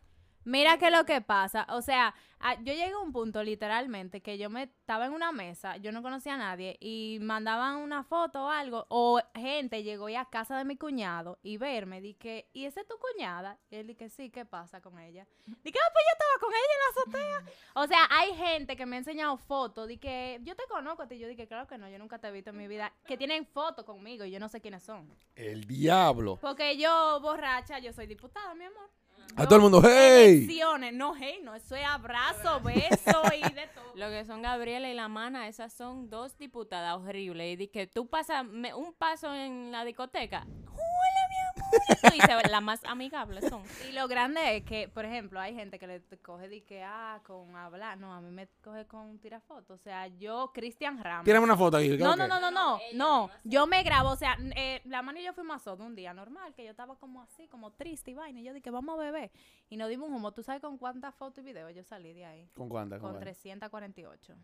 [0.44, 4.38] Mira que lo que pasa, o sea, a- yo llegué a un punto literalmente que
[4.38, 8.46] yo me estaba en una mesa, yo no conocía a nadie y mandaban una foto
[8.46, 12.66] o algo o gente llegó ya a casa de mi cuñado y verme, dije, "¿Y
[12.66, 16.06] esa es tu cuñada?" Y él dije, "Sí, ¿qué pasa con ella?" Dije, "Ah, pues
[16.06, 17.02] yo estaba con ella en la
[17.36, 21.08] azotea." O sea, hay gente que me ha enseñado fotos que yo te conozco a
[21.08, 23.18] ti, yo dije, "Claro que no, yo nunca te he visto en mi vida." Que
[23.18, 25.08] tienen fotos conmigo y yo no sé quiénes son.
[25.36, 26.38] El diablo.
[26.42, 28.90] Porque yo borracha, yo soy diputada, mi amor.
[29.36, 30.44] A todo el mundo, ¡hey!
[30.44, 33.96] elecciones, no, hey, no, eso es abrazo, beso y de todo.
[33.96, 37.60] Lo que son Gabriela y la mana, esas son dos diputadas horribles.
[37.60, 40.46] Y que tú pasas un paso en la discoteca.
[40.68, 41.31] ¡Hola!
[42.16, 43.64] Y se- las más amigables son.
[43.90, 47.22] Y lo grande es que, por ejemplo, hay gente que le coge de que, ah,
[47.26, 47.98] con hablar.
[47.98, 49.80] No, a mí me coge con tirar fotos.
[49.80, 51.26] O sea, yo, Cristian Ramos.
[51.26, 51.98] Tírame una foto aquí.
[51.98, 53.30] No, no, no, no, no, no.
[53.44, 56.14] Yo me grabo, o sea, eh, la mano y yo fuimos a Soto un día
[56.14, 58.40] normal, que yo estaba como así, como triste y vaina.
[58.40, 59.32] Y yo dije, vamos a beber.
[59.70, 60.32] Y nos dimos un humo.
[60.34, 62.50] ¿Tú sabes con cuántas fotos y videos yo salí de ahí?
[62.56, 63.00] ¿Con cuántas?
[63.00, 63.38] Con cuántas?
[63.38, 64.36] 348.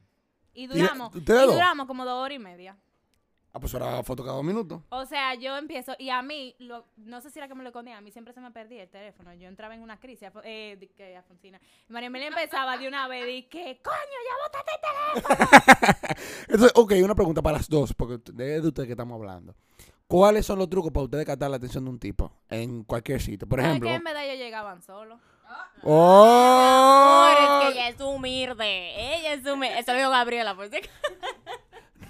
[0.53, 2.77] Y ¿Y duramos, y, duramos como dos horas y media.
[3.53, 4.81] Ah, pues ahora foto cada dos minutos.
[4.89, 7.69] O sea, yo empiezo, y a mí, lo- no sé si era que me lo
[7.69, 9.33] escondía, a mí siempre se me perdía el teléfono.
[9.33, 11.60] Yo entraba en una crisis, eh, que Alfonsina.
[11.89, 14.81] Y María Emilia empezaba de una vez, y que, coño, ya botaste el
[15.23, 15.49] teléfono.
[16.49, 19.55] Entonces, ok, una pregunta para las dos, porque es de ustedes que estamos hablando.
[20.07, 23.47] ¿Cuáles son los trucos para ustedes captar la atención de un tipo en cualquier sitio?
[23.47, 23.89] Por ¿Sabes ejemplo.
[23.89, 25.19] que en verdad ellos llegaban solos?
[25.83, 27.27] ¡Oh!
[27.29, 29.15] Por es que ella es humilde.
[29.17, 29.79] Ella es humilde.
[29.79, 30.77] Eso lo dijo Gabriela, por si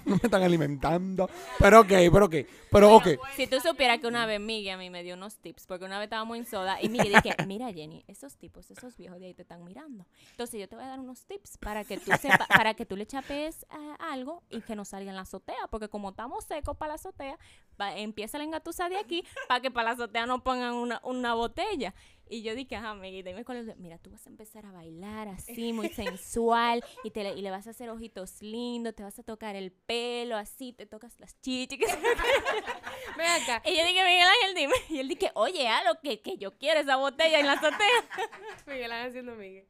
[0.08, 1.28] No me están alimentando.
[1.58, 2.34] Pero ok, pero ok.
[2.70, 3.06] Pero ok.
[3.36, 5.98] Si tú supieras que una vez Miguel a mí me dio unos tips, porque una
[5.98, 9.34] vez estábamos en soda y Miguel dije, mira Jenny, esos tipos, esos viejos de ahí
[9.34, 10.06] te están mirando.
[10.32, 12.96] Entonces yo te voy a dar unos tips para que tú sepa, para que tú
[12.96, 16.76] le chapes eh, algo y que no salga en la azotea, porque como estamos secos
[16.76, 17.38] para la azotea,
[17.80, 21.34] va- empieza la engatusa de aquí para que para la azotea no pongan una, una
[21.34, 21.94] botella.
[22.30, 23.76] Y yo dije, ajá, Miguel, dime cuál es.
[23.78, 27.50] Mira, tú vas a empezar a bailar así, muy sensual, y, te le, y le
[27.50, 31.40] vas a hacer ojitos lindos, te vas a tocar el pelo así, te tocas las
[31.40, 31.78] chichis.
[33.16, 33.62] Ven acá.
[33.64, 34.74] Y yo dije, Miguel Ángel, dime.
[34.88, 37.78] Y él dije, oye, a lo que, que yo quiero esa botella en la azotea.
[38.66, 39.66] Miguel Ángel haciendo Miguel.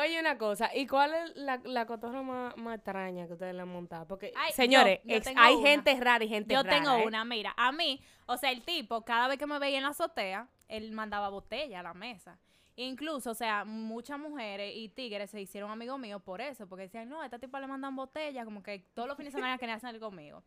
[0.00, 3.62] Oye, una cosa, ¿y cuál es la, la cotorra más, más extraña que ustedes le
[3.62, 4.06] han montado?
[4.06, 5.68] Porque, Ay, señores, yo- yo ex- tengo hay una.
[5.68, 6.76] gente rara y gente Yo rara.
[6.76, 7.06] tengo ¿eh?
[7.06, 9.90] una, mira, a mí, o sea, el tipo, cada vez que me veía en la
[9.90, 12.38] azotea, él mandaba botella a la mesa.
[12.78, 17.08] Incluso, o sea, muchas mujeres y tigres se hicieron amigos míos por eso, porque decían,
[17.08, 19.80] no, a esta tipo le mandan botella, como que todos los fines de semana querían
[19.80, 20.42] salir conmigo.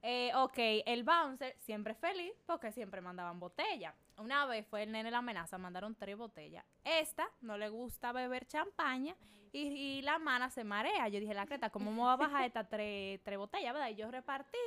[0.00, 3.94] Eh, ok, el bouncer siempre feliz porque siempre mandaban botella.
[4.16, 6.64] Una vez fue el nene la amenaza, mandaron tres botellas.
[6.84, 9.16] Esta no le gusta beber champaña
[9.52, 11.08] y, y la mana se marea.
[11.08, 13.90] Yo dije, la creta, ¿cómo me va a bajar estas tres, tres botellas, verdad?
[13.90, 14.58] Y yo repartí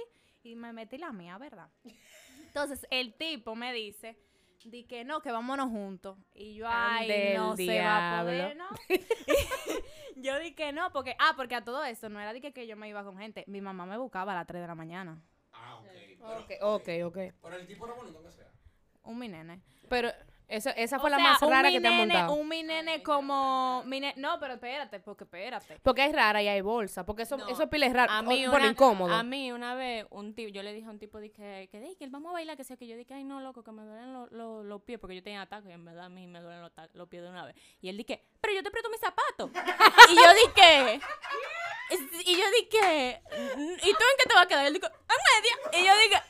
[0.43, 1.69] y me metí la mía, ¿verdad?
[2.47, 4.17] Entonces el tipo me dice,
[4.65, 6.17] di que no, que vámonos juntos.
[6.33, 8.57] Y yo, ay, Ande no el se va a poder.
[8.57, 8.67] ¿no?
[10.15, 12.67] yo di que no, porque, ah, porque a todo esto no era de que, que
[12.67, 13.43] yo me iba con gente.
[13.47, 15.21] Mi mamá me buscaba a las 3 de la mañana.
[16.21, 17.17] Ok, ok, ok.
[17.41, 18.51] Pero el tipo era bonito que sea.
[19.03, 19.61] Un mi nene.
[19.89, 20.11] Pero
[20.51, 22.33] eso, esa O fue la sea, más rara que te han nene- montado.
[22.33, 23.83] Un mi nene como...
[23.85, 25.79] mi ne- no, pero espérate, porque espérate.
[25.81, 27.05] Porque hay rara y hay bolsa.
[27.05, 28.11] Porque eso, No, eso es pila es raro.
[28.11, 29.13] A mí, por una, incómodo.
[29.13, 31.95] a mí una vez, un tipo, yo le dije a un tipo, dije, que, "Dey,
[31.95, 34.13] que vamos a bailar, que sea que yo dije, ay no, loco, que me duelen
[34.13, 36.61] los los- los pies, porque yo tenía ataques y en verdad a mí me duelen
[36.93, 37.55] los, pies de una vez.
[37.81, 39.49] Y él dije, pero yo te presto mis zapatos.
[40.11, 40.99] y yo dije,
[42.25, 43.21] y yo dije,
[43.57, 44.63] "Mm, ¿y tú en qué te vas a quedar?
[44.63, 44.93] Y él dijo, en
[45.71, 45.79] media.
[45.81, 46.21] Y yo dije,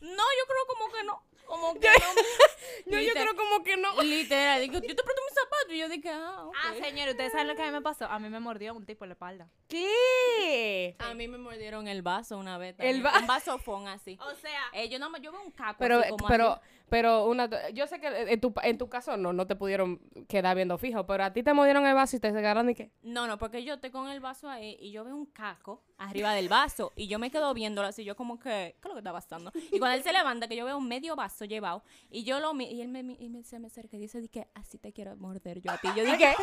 [0.00, 1.22] no, yo creo como que no.
[1.46, 2.92] Como que no.
[2.96, 4.02] No, yo creo como que no.
[4.02, 5.70] Literal, digo, yo te presto mis zapatos.
[5.70, 6.54] Y yo dije, ah, ok.
[6.64, 8.06] Ah, señor, ¿ustedes saben lo que a mí me pasó?
[8.06, 9.48] A mí me mordió un tipo en la espalda.
[9.68, 10.96] ¿Qué?
[10.98, 12.74] A mí me mordieron el vaso una vez.
[12.78, 13.06] El también.
[13.06, 14.18] va- Un vasofón así.
[14.20, 16.60] O sea, Eh, yo, más- yo veo un caco Pero, así como pero.
[16.88, 20.54] Pero una, yo sé que en tu, en tu caso no, no te pudieron quedar
[20.56, 22.90] viendo fijo, pero a ti te mordieron el vaso y te agarraron y qué.
[23.02, 26.32] No, no, porque yo estoy con el vaso ahí y yo veo un caco arriba
[26.34, 28.98] del vaso y yo me quedo viéndolo así, yo como que, ¿qué es lo que
[28.98, 29.50] está pasando?
[29.72, 32.52] Y cuando él se levanta, que yo veo un medio vaso llevado y yo lo
[32.54, 34.92] mi- y él me, y me- se me acerca y dice, di que así te
[34.92, 35.88] quiero morder yo a ti.
[35.96, 36.34] Yo dije,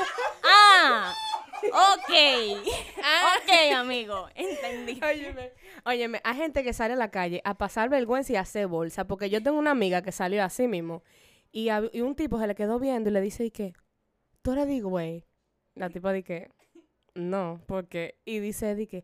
[0.43, 1.13] ah,
[1.63, 2.11] ok,
[3.37, 4.99] ok, amigo, entendí.
[5.03, 5.51] Óyeme,
[5.85, 9.05] óyeme, hay gente que sale a la calle a pasar vergüenza y a hacer bolsa,
[9.05, 11.03] porque yo tengo una amiga que salió así mismo
[11.51, 13.73] y, a- y un tipo se le quedó viendo y le dice, ¿y qué?
[14.41, 15.25] ¿Tú eres de güey?
[15.75, 16.49] La tipa dice,
[17.13, 19.03] no, porque, y dice, di que,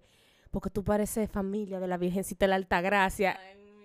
[0.51, 3.37] porque tú pareces familia de la Virgencita de la Altagracia.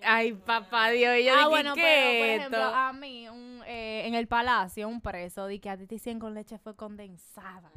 [0.05, 2.74] Ay, papá Dios, y yo ah, dije, bueno, ¿qué pero por ejemplo, esto?
[2.74, 6.20] a mí, un, eh, en el palacio, un preso, di que a ti te hicieron
[6.20, 7.70] con leche fue condensada.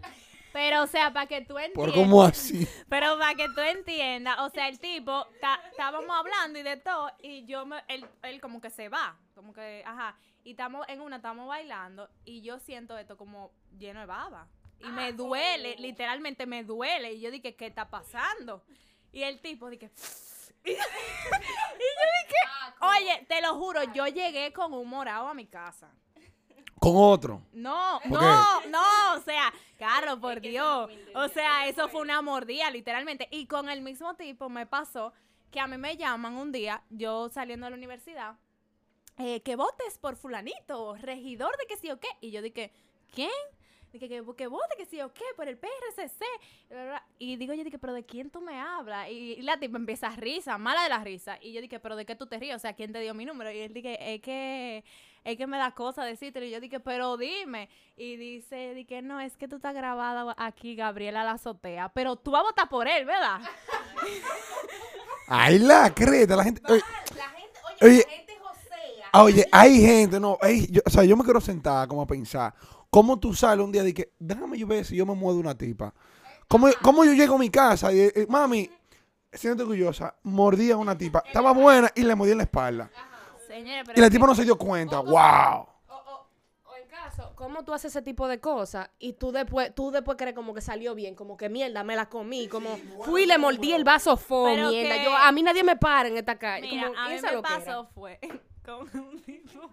[0.56, 1.94] Pero, o sea, para que tú ¿Por entiendas.
[1.94, 2.66] cómo así?
[2.90, 7.12] Pero para que tú entiendas, o sea, el tipo, ta- estábamos hablando y de todo,
[7.22, 11.02] y yo, me, él, él como que se va, como que, ajá, y estamos en
[11.02, 14.48] una, estamos bailando, y yo siento esto como lleno de baba.
[14.80, 18.64] Y me duele, literalmente me duele, y yo dije, ¿qué está pasando?
[19.12, 19.92] Y el tipo dije,
[20.64, 22.42] y, yo dije,
[22.80, 25.92] oye, te lo juro, yo llegué con un morado a mi casa.
[26.86, 27.42] Con otro.
[27.52, 30.92] No, ¿Por no, no, o sea, Carlos, por Dios.
[31.16, 33.28] O sea, eso fue una mordida, literalmente.
[33.32, 35.12] Y con el mismo tipo me pasó
[35.50, 38.36] que a mí me llaman un día, yo saliendo de la universidad,
[39.18, 42.10] eh, que votes por fulanito, regidor de que sí o qué.
[42.22, 42.72] Y yo dije,
[43.12, 43.32] ¿quién?
[43.92, 46.24] Dije que, que vote que sí o qué, por el PRCC.
[47.18, 49.10] Y digo, yo dije, pero ¿de quién tú me hablas?
[49.10, 51.40] Y, y la tipa empieza a risa, mala de la risa.
[51.42, 52.58] Y yo dije, pero ¿de qué tú te ríes?
[52.58, 53.52] O sea, ¿quién te dio mi número?
[53.52, 54.84] Y él dije, es que,
[55.26, 56.46] es que me da cosa decirte.
[56.46, 57.68] Y yo dije, pero dime.
[57.98, 61.90] Y dice, dije, no, es que tú estás grabada aquí, Gabriela la azotea.
[61.90, 63.42] Pero tú vas a votar por él, ¿verdad?
[65.28, 66.62] Ay, la creta, la gente.
[66.72, 66.82] Oye,
[67.18, 67.98] La gente, Oye.
[68.08, 69.10] la gente josea.
[69.12, 70.38] ah, oye, hay gente, no.
[70.42, 72.54] hay- yo- o sea, yo me quiero sentar como a pensar.
[72.90, 75.58] ¿Cómo tú sales un día de que, déjame yo ver si yo me muevo una
[75.58, 75.94] tipa?
[76.48, 78.70] ¿Cómo, cómo yo llego a mi casa y, eh, mami,
[79.34, 82.90] siento orgullosa, mordí a una tipa, estaba buena y le mordí en la espalda.
[83.56, 85.00] Señores, pero Y la tipa no se dio cuenta.
[85.00, 85.68] ¡Wow!
[85.88, 86.28] O, o-
[86.66, 90.18] o en caso, ¿cómo tú haces ese tipo de cosas y tú después, tú después
[90.18, 93.38] crees como que salió bien, como que mierda, me la comí, como fui y le
[93.38, 94.96] mordí el vaso fo, Pero mierda.
[94.98, 96.68] que- Yo, a mí nadie me para en esta calle.
[96.70, 98.20] Mira, como, a mí me pasó fue
[98.66, 99.70] con un tipo.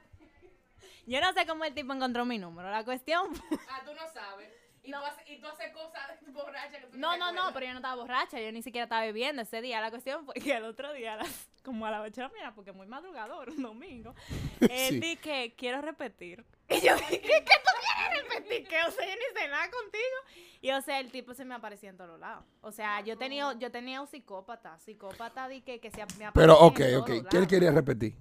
[1.06, 2.70] Yo no sé cómo el tipo encontró mi número.
[2.70, 4.48] La cuestión fue- Ah, tú no sabes.
[4.84, 7.72] Y, tú, haces, y tú haces cosas borrachas que tú No, no, no, pero yo
[7.72, 8.40] no estaba borracha.
[8.40, 9.80] Yo ni siquiera estaba bebiendo ese día.
[9.80, 12.54] La cuestión fue que el otro día, las- como a las 8 de la mañana,
[12.54, 14.14] porque muy madrugador, un domingo,
[14.60, 15.00] él Sí.
[15.00, 16.44] di que quiero repetir.
[16.72, 18.66] Y yo dije, ¿qué tú quieres repetir?
[18.66, 20.48] Que, o sea, yo ni sé nada contigo.
[20.62, 22.44] Y, o sea, el tipo se me aparecía en todos lados.
[22.62, 24.78] O sea, yo tenía, yo tenía un psicópata.
[24.78, 27.06] Psicópata di que, que se me aparecía Pero, ok, en ok.
[27.06, 28.16] todos ¿Qué él quería repetir?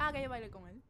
[0.00, 0.82] Ah, que yo bailé con él.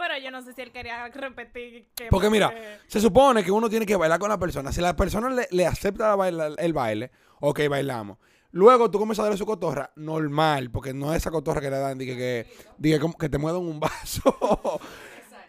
[0.00, 1.86] Pero yo no sé si él quería repetir.
[1.94, 2.52] Que Porque mira,
[2.86, 4.72] se supone que uno tiene que bailar con la persona.
[4.72, 7.10] Si la persona le, le acepta la baila- el baile,
[7.40, 8.16] ok, bailamos.
[8.52, 11.78] Luego tú comienzas a darle su cotorra, normal, porque no es esa cotorra que le
[11.78, 12.46] dan, dije que,
[12.78, 14.80] dije como que te muevan un vaso.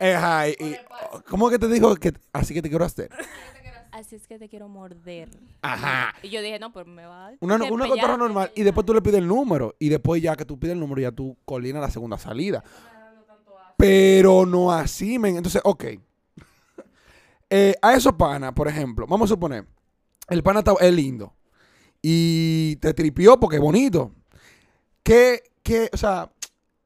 [0.04, 0.76] Eh, ajá, y- y-
[1.30, 3.12] ¿Cómo que te dijo que así que te quiero hacer?
[3.92, 5.30] Así es que te quiero morder.
[5.62, 6.16] Ajá.
[6.24, 7.38] Y yo dije, no, pues me va a dar.
[7.40, 10.20] Una, que una pues cotorra normal y después tú le pides el número y después
[10.20, 12.64] ya que tú pides el número ya tú coordinas la segunda salida.
[13.82, 15.38] Pero no así, men.
[15.38, 15.86] Entonces, ok.
[17.54, 19.66] Eh, a esos panas, por ejemplo, vamos a suponer,
[20.30, 21.34] el pana está, es lindo
[22.02, 24.14] y te tripió porque es bonito.
[25.04, 26.32] Que, que, o sea,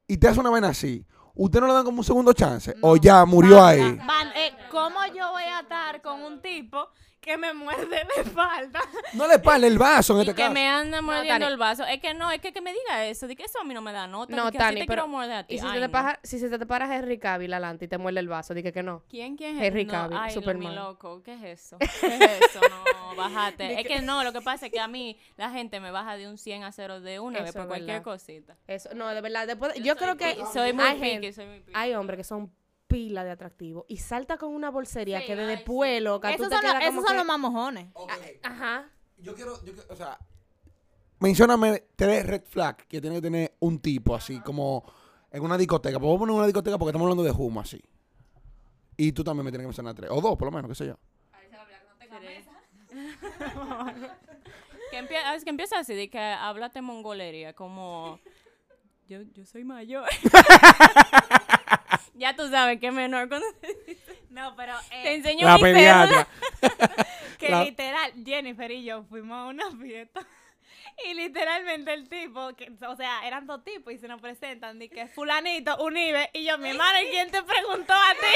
[0.08, 1.04] y te hace una vaina así.
[1.36, 2.74] ¿Usted no le dan como un segundo chance?
[2.80, 3.80] ¿O ya murió Van- ahí?
[4.04, 6.88] van- eh, ¿Cómo yo voy a estar con un tipo
[7.26, 7.86] que me muerde
[8.16, 8.80] la espalda?
[9.12, 10.54] No le pale el vaso en Y este que caso.
[10.54, 11.44] me anda mordiendo Tani.
[11.52, 11.84] el vaso.
[11.84, 13.26] Es que no, es que, que me diga eso.
[13.26, 14.34] De que eso a mí no me da nota.
[14.34, 15.56] No, de que Tani, así te pero- quiero morder a ti.
[15.56, 15.92] Y si, Ay, se te no.
[15.92, 18.82] paras, si se te paras Henry Cavill adelante y te muerde el vaso, dije que
[18.82, 19.02] no.
[19.10, 20.70] ¿Quién, quién es Henry no, Cavill, ay, lo- Superman.
[20.70, 21.76] mi loco, ¿qué es eso?
[22.00, 22.60] ¿Qué es eso?
[22.60, 23.80] No, bájate.
[23.80, 26.28] es que no, lo que pasa es que a mí la gente me baja de
[26.28, 28.04] un 100 a 0 de una vez por es cualquier verdad.
[28.04, 28.56] cosita.
[28.66, 31.58] Eso, no, de verdad, después, yo, creo que Soy muy hay, piqui, gente- soy muy
[31.60, 31.72] piqui.
[31.74, 32.52] hay hombres que son
[32.86, 35.64] pila de atractivos y salta con una bolsería Sí, que desde ay, sí.
[35.64, 37.88] pueblo, que tú Esos te son, los, esos son que- los más mojones.
[38.42, 38.88] Ajá.
[39.18, 40.18] Yo quiero, yo quiero- o sea,
[41.18, 44.84] mencióname tres red flags que tiene que tener un tipo así, como
[45.30, 45.98] en una discoteca.
[45.98, 47.82] Podemos poner una discoteca porque estamos hablando de humo así.
[48.96, 50.10] Y tú también me tienes que mencionar tres.
[50.10, 50.96] O dos, por lo menos, qué sé yo.
[54.90, 58.20] Que empieza, es que empieza así, de que háblate mongolería, como
[59.08, 60.08] yo, yo soy mayor.
[62.16, 63.46] ya tú sabes que es menor cuando
[64.30, 66.26] No, pero eh, te enseño La mi pediatra.
[67.38, 70.26] que La- literal, Jennifer y yo fuimos a una fiesta.
[71.08, 74.88] Y literalmente el tipo, que, o sea, eran dos tipos y se nos presentan, de
[74.88, 78.26] que fulanito, Unive, y yo, mi hermano, ¿y quién te preguntó a ti?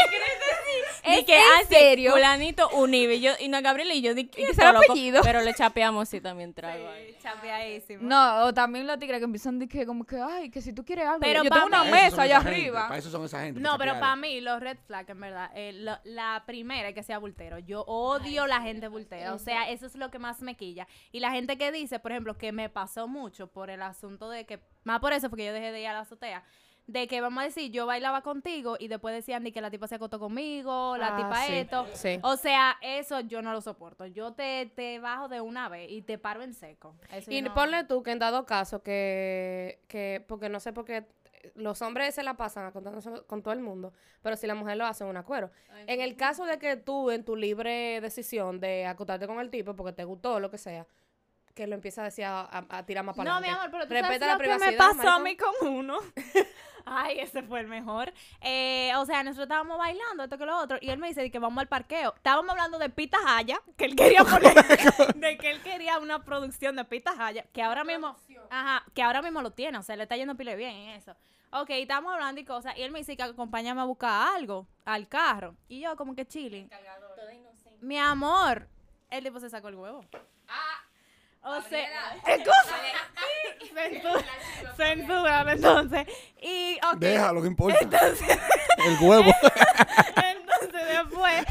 [1.05, 2.13] Es ¿Es que en así, serio?
[2.13, 3.15] fulanito unive.
[3.17, 5.23] Y, yo, y no, Gabriela y yo di ¿Y qué apellido?
[5.25, 6.89] Pero le chapeamos sí también trago.
[6.89, 7.17] ahí.
[7.23, 8.01] Chapeadísimo.
[8.03, 10.85] No, o también los tigres que empiezan de que como que, ay, que si tú
[10.85, 12.89] quieres algo, Pero yo tengo una mesa allá arriba.
[12.89, 13.61] Para eso son esa gente.
[13.61, 17.03] No, pero para mí, los red flags, en verdad, eh, lo- la primera es que
[17.03, 17.59] sea bultero.
[17.59, 19.35] Yo odio la gente bultera.
[19.35, 20.87] O sea, eso es lo que más me quilla.
[21.13, 24.47] Y la gente que dice, por ejemplo, que me pasó mucho por el asunto de
[24.47, 26.43] que, más por eso, porque yo dejé de ir a la azotea,
[26.87, 29.87] de que vamos a decir, yo bailaba contigo y después decían de que la tipa
[29.87, 31.87] se acostó conmigo, la Ah, tipa sí, esto.
[31.93, 32.19] sí.
[32.23, 34.07] O sea, eso yo no lo soporto.
[34.07, 36.97] Yo te, te bajo de una vez y te paro en seco.
[37.13, 40.85] Eso Y no- ponle tú que en dado caso que, que, porque no sé por
[40.85, 41.07] qué
[41.55, 44.85] los hombres se la pasan acostándose con todo el mundo, pero si la mujer lo
[44.85, 45.51] hace, un acuerdo.
[45.87, 49.75] En el caso de que tú, en tu libre decisión de acostarte con el tipo
[49.77, 50.87] porque te gustó o lo que sea,
[51.55, 53.85] que lo empieza a decir a, a- a tirar más para No, mi amor, pero
[53.87, 55.99] tú sabes Respeta la lo que me privacidad, pasó a mí con uno.
[56.87, 58.13] Ay, ese fue el mejor.
[58.41, 61.39] Eh, o sea, nosotros estábamos bailando, esto que lo otro, y él me dice que
[61.39, 62.15] vamos al parqueo.
[62.17, 64.55] Estábamos hablando de Pita Jaya, que él quería poner,
[65.15, 68.17] de que él quería una producción de Pita Jaya, que ahora mismo,
[68.51, 71.15] ajá, que ahora mismo lo tiene, o sea, le está yendo pile bien en eso.
[71.53, 75.07] Ok, estábamos hablando y cosas, y él me dice que acompáñame a buscar algo al
[75.07, 75.57] carro.
[75.69, 76.71] Y yo como que chilling.
[77.81, 78.69] Mi amor,
[79.11, 80.05] el tipo se sacó el huevo.
[81.43, 82.17] O sea.
[83.75, 84.25] Censura,
[84.77, 86.07] censura, entonces.
[86.43, 86.99] Y, ok.
[86.99, 87.79] Déjalo, que importa.
[88.09, 89.31] el huevo.
[90.17, 91.45] Entonces, después.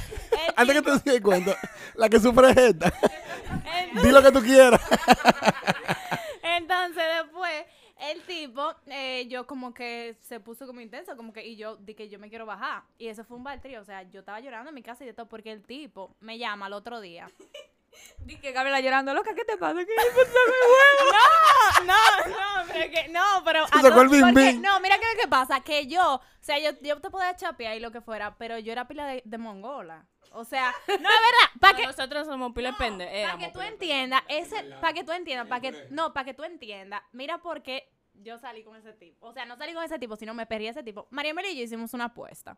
[0.55, 1.55] Antes que te des cuenta,
[1.95, 2.93] la que sufre es esta.
[3.63, 4.81] entonces- Di lo que tú quieras.
[6.43, 7.65] Entonces después
[8.11, 11.95] el tipo, eh, yo como que se puso como intenso, como que, y yo di
[11.95, 12.83] que yo me quiero bajar.
[12.97, 15.13] Y eso fue un baltrío, o sea, yo estaba llorando en mi casa y de
[15.13, 17.27] todo, porque el tipo me llama al otro día.
[18.19, 19.79] Dije que Gabriela llorando, loca, ¿qué te pasa?
[19.85, 19.91] ¿Qué
[21.85, 21.93] No,
[22.27, 23.67] no, no, pero que, no, pero.
[23.67, 24.61] Se a sacó el bim porque- bim.
[24.61, 27.75] No, mira que lo que pasa, que yo, o sea, yo, yo te podía chapear
[27.75, 30.05] y lo que fuera, pero yo era pila de, de mongola.
[30.31, 33.25] O sea, no es verdad, para que, Nosotros somos pile pende.
[33.25, 36.43] para que tú entiendas, ese, para que tú entiendas, para que, no, para que tú
[36.43, 39.27] entiendas, mira por qué yo salí con ese tipo.
[39.27, 41.07] O sea, no salí con ese tipo, sino me perdí ese tipo.
[41.09, 42.57] María y yo hicimos una apuesta.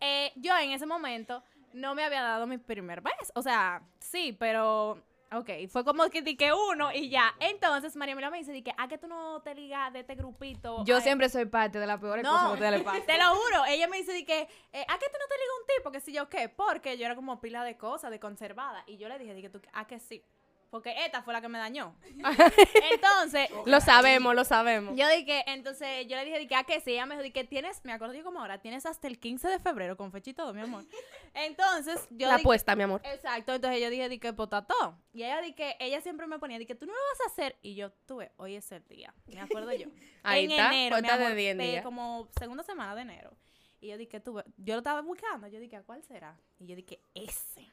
[0.00, 3.32] Eh, yo en ese momento no me había dado mi primer beso.
[3.34, 5.02] O sea, sí, pero...
[5.32, 7.34] Ok, fue como que di que uno y ya.
[7.40, 10.14] Entonces María Mela me dice, di que, ¿a que tú no te ligas de este
[10.14, 10.84] grupito?
[10.84, 13.06] Yo Ay, siempre soy parte de las peores cosas que a ustedes les pasan.
[13.06, 13.64] te lo juro.
[13.66, 15.90] Ella me dice de que, eh, ¿a qué tú no te ligas un tipo?
[15.90, 18.84] Que si yo qué, porque yo era como pila de cosas, de conservada.
[18.86, 20.22] Y yo le dije, dije, tú, ¿a que sí?
[20.70, 21.94] Porque esta fue la que me dañó.
[22.92, 24.96] Entonces, Lo sabemos, lo sabemos.
[24.96, 26.92] yo dije, entonces, yo le dije, dije, ¿a qué sí?
[26.92, 29.58] Ella me dijo, dije, tienes, me acuerdo yo como ahora, tienes hasta el 15 de
[29.60, 30.84] febrero con fecha y todo, mi amor.
[31.34, 33.00] Entonces, yo la dije, apuesta, mi amor.
[33.04, 34.98] Exacto, entonces yo dije, di que potató.
[35.12, 37.32] Y ella di que ella siempre me ponía, di que tú no lo vas a
[37.32, 37.56] hacer.
[37.62, 39.88] Y yo tuve, hoy es el día, me acuerdo yo.
[40.22, 41.84] Ahí en está, enero, mi cuenta de amor, 10 de días.
[41.84, 43.30] como segunda semana de enero.
[43.80, 46.36] Y yo dije, tuve, yo lo estaba buscando, yo dije, ¿a cuál será?
[46.58, 47.70] Y yo dije, ese.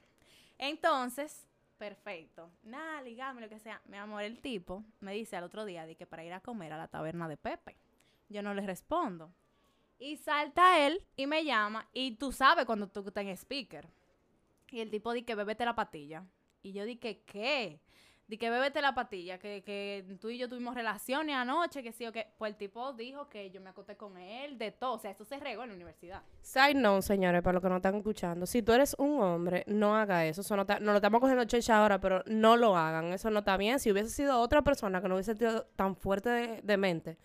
[0.57, 2.51] Entonces, perfecto.
[2.63, 3.81] Nada, ligame, lo que sea.
[3.85, 6.73] Mi amor, el tipo me dice al otro día, di que para ir a comer
[6.73, 7.77] a la taberna de Pepe.
[8.29, 9.31] Yo no le respondo.
[9.99, 11.87] Y salta él y me llama.
[11.93, 13.87] Y tú sabes cuando tú estás en speaker.
[14.69, 16.25] Y el tipo di que bébete la patilla.
[16.61, 17.79] Y yo di que, ¿qué?
[18.33, 22.07] Di que bébete la patilla, que, que tú y yo tuvimos relaciones anoche, que sí
[22.07, 22.33] o que.
[22.39, 24.93] Pues el tipo dijo que yo me acosté con él, de todo.
[24.93, 26.23] O sea, eso se regó en la universidad.
[26.41, 28.47] Side note, señores, para los que no están escuchando.
[28.47, 30.41] Si tú eres un hombre, no haga eso.
[30.41, 33.13] Eso no, está- no lo estamos cogiendo checha ahora, pero no lo hagan.
[33.13, 33.77] Eso no está bien.
[33.77, 37.19] Si hubiese sido otra persona que no hubiese sido tan fuerte de, de mente,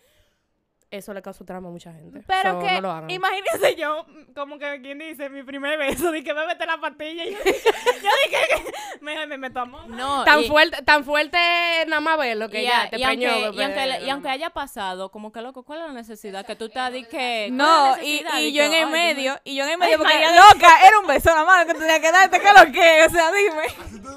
[0.91, 2.23] eso le causó trauma a mucha gente.
[2.27, 3.11] Pero So, que, no lo hagan.
[3.11, 7.25] imagínense yo, como que quien dice, mi primer beso, di que bébete la patilla.
[7.25, 7.61] Y yo dije,
[8.03, 9.85] yo dije que me, me meto a moda.
[9.89, 11.39] No, tan y- fuerte, tan fuerte
[11.89, 15.11] nada más verlo que ya te y aunque, y, aunque, bebé, y aunque haya pasado,
[15.11, 16.47] como que loco, ¿cuál es la necesidad?
[16.47, 17.49] Que tú estás que.
[17.53, 19.71] No, ¿cuál es la y, y yo que, en el me- medio, y yo en
[19.73, 22.73] el medio, porque loca, era un beso nada más, que tenía que darte, ¿qué lo
[22.73, 23.05] que?
[23.07, 24.09] O sea, dime.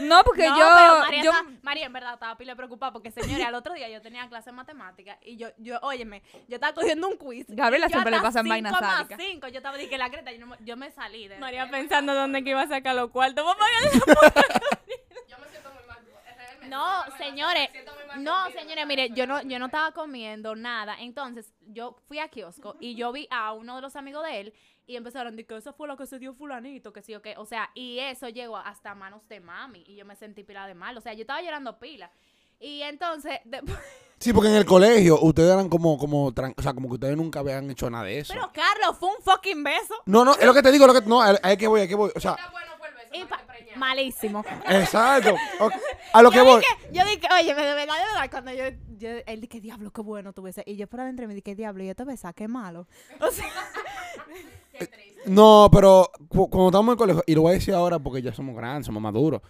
[0.00, 3.10] No, porque No, yo, pero María, yo, está- María, en verdad estaba pila preocupada porque,
[3.10, 6.72] señores, al otro día yo tenía clase de matemáticas y yo, yo, óyeme, yo estaba
[6.74, 7.46] cogiendo un quiz.
[7.48, 9.18] Gabriela siempre le pasan vainas sádicas.
[9.20, 12.14] cinco, yo estaba dije la creta, yo, no me- yo me salí de María pensando
[12.14, 13.44] dónde que iba a sacar los cuartos.
[13.44, 14.62] Vamos a pagar
[16.68, 17.68] No, señores,
[18.18, 20.96] no, señores, mire, yo no, yo no estaba comiendo nada.
[21.00, 24.54] Entonces, yo fui a kiosco y yo vi a uno de los amigos de él
[24.86, 27.22] y empezaron a decir que esa fue la que se dio fulanito, que sí o
[27.22, 27.34] qué.
[27.38, 30.74] O sea, y eso llegó hasta manos de mami y yo me sentí pila de
[30.74, 30.96] mal.
[30.96, 32.10] O sea, yo estaba llorando pila.
[32.60, 33.78] Y entonces, después,
[34.18, 37.16] Sí, porque en el colegio ustedes eran como, como, tran- o sea, como que ustedes
[37.16, 38.32] nunca habían hecho nada de eso.
[38.32, 39.94] Pero Carlos, fue un fucking beso.
[40.06, 41.94] No, no, es lo que te digo, lo que, no, es que voy, es que
[41.94, 42.36] voy, o sea,
[43.76, 44.44] malísimo.
[44.68, 45.34] exacto.
[46.12, 46.60] A lo que yo voy.
[46.60, 48.64] dije, yo dije, oye, de verdad, de verdad, cuando yo,
[48.98, 50.64] yo él dije, diablo, qué bueno tú besas.
[50.66, 52.86] Y yo por adentro me dije, diablo, yo te besas, qué malo.
[53.20, 53.46] O sea,
[55.26, 58.20] No, pero cu- cuando estábamos en el colegio, y lo voy a decir ahora porque
[58.20, 59.40] ya somos grandes, somos maduros,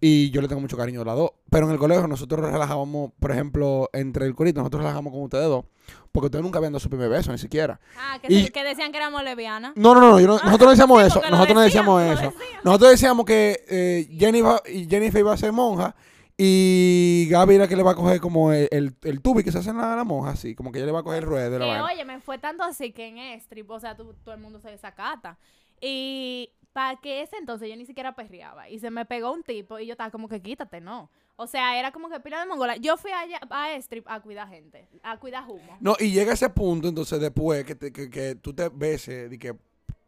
[0.00, 3.10] y yo le tengo mucho cariño a las dos, pero en el colegio nosotros relajábamos,
[3.18, 5.64] por ejemplo, entre el corito, nosotros relajamos con ustedes dos,
[6.12, 7.80] porque ustedes nunca habían dado su primer beso, ni siquiera.
[7.98, 9.72] ah, que, Y- se- que decían que éramos lesbianas.
[9.74, 12.32] No, no, no, yo no- nosotros no decíamos eso, nosotros no decíamos, eso.
[12.62, 15.96] Nosotros decíamos que eh, Jennifer, y Jennifer iba a ser monja
[16.40, 19.58] y Gaby era que le va a coger como el, el, el tubi que se
[19.58, 21.50] hace en la, la monja, así, como que ella le va a coger el ruedo
[21.50, 21.84] de la vaina.
[21.84, 24.70] oye, me fue tanto así que en Strip, o sea, tú- todo el mundo se
[24.70, 25.36] desacata.
[25.80, 28.68] Y para que ese entonces yo ni siquiera perreaba.
[28.68, 31.10] Y se me pegó un tipo y yo estaba como que quítate, no.
[31.34, 32.76] O sea, era como que pila de mongola.
[32.76, 35.76] Yo fui allá a Strip a cuidar gente, a cuidar humo.
[35.80, 39.38] No, y llega ese punto, entonces, después que, te- que, que tú te beses, y
[39.38, 39.56] que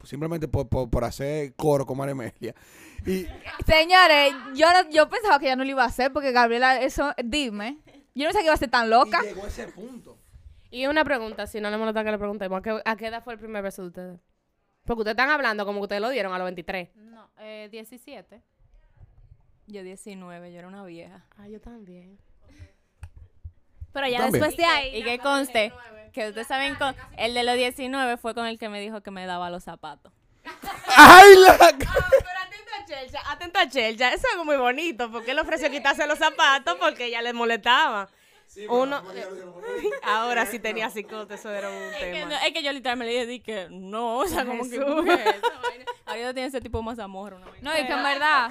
[0.05, 2.55] simplemente por, por, por hacer coro con María Amelia.
[3.05, 3.27] Y
[3.67, 7.79] Señores, yo, yo pensaba que ya no lo iba a hacer porque Gabriela, eso, dime.
[8.15, 9.21] Yo no sé que iba a ser tan loca.
[9.23, 10.19] llegó ese punto.
[10.71, 13.25] Y una pregunta, si no le molesta que le preguntemos, ¿a qué, a qué edad
[13.25, 14.21] fue el primer beso de ustedes?
[14.85, 16.97] Porque ustedes están hablando como que ustedes lo dieron a los 23.
[16.97, 18.43] No, eh, 17.
[19.67, 21.25] Yo 19, yo era una vieja.
[21.37, 22.19] Ah, yo también.
[23.93, 24.43] Pero ya También.
[24.43, 24.97] después de ahí.
[24.97, 25.73] Y que conste,
[26.13, 29.11] que ustedes saben, con, el de los 19 fue con el que me dijo que
[29.11, 30.13] me daba los zapatos.
[30.97, 31.57] ¡Ay, la!
[31.59, 34.09] Pero atento a Chelcha, atento a Chelcha.
[34.09, 38.09] Eso es algo muy bonito, porque él ofreció quitarse los zapatos porque ella le molestaba.
[38.69, 39.01] Uno,
[40.03, 42.47] ahora sí tenía cicote, eso era un Es que, no- tema.
[42.47, 44.85] es que yo literalmente le dije que no, o sea, como que Jesús.
[44.85, 45.85] ¿por qué esa vaina?
[46.07, 47.35] Ahorita tiene ese tipo más amor.
[47.35, 47.71] Una vaina.
[47.73, 48.51] No, y que en verdad,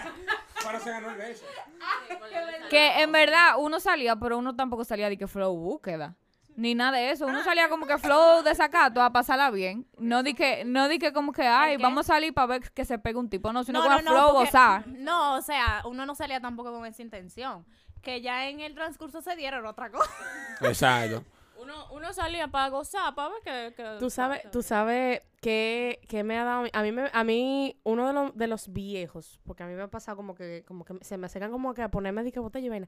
[2.69, 6.15] que en verdad uno salía, pero uno tampoco salía de que flow búsqueda.
[6.55, 7.25] Ni nada de eso.
[7.25, 9.87] Uno salía como que flow desacato a pasarla bien.
[9.97, 12.83] No di que, no di que como que, ay, vamos a salir para ver que
[12.83, 13.53] se pegue un tipo.
[13.53, 14.87] No, sino No, como no, no, flow porque- gozar.
[14.87, 17.65] No, o sea, uno no salía tampoco con esa intención.
[18.01, 20.09] Que ya en el transcurso se dieron otra cosa.
[20.61, 21.23] Exacto.
[21.61, 23.75] Uno, uno salía para gozar, para ver que...
[23.75, 27.77] que Tú sabes, tú sabes que, que me ha dado a mí me- a mí
[27.83, 30.85] uno de los de los viejos, porque a mí me ha pasado como que como
[30.85, 32.87] que se me acercan como que a ponerme de que botella y vaina.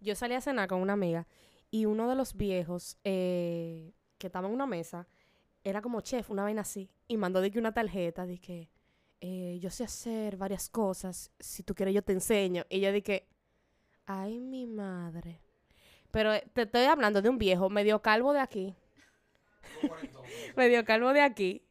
[0.00, 1.28] Yo salí a cenar con una amiga
[1.70, 5.06] y uno de los viejos eh, que estaba en una mesa
[5.62, 8.68] era como chef, una vaina así y mandó de que una tarjeta de que
[9.20, 13.28] eh, yo sé hacer varias cosas, si tú quieres yo te enseño y yo dije,
[14.08, 15.40] ay mi madre.
[16.10, 18.74] Pero eh, te estoy hablando de un viejo medio calvo de aquí
[20.56, 21.62] medio calvo de aquí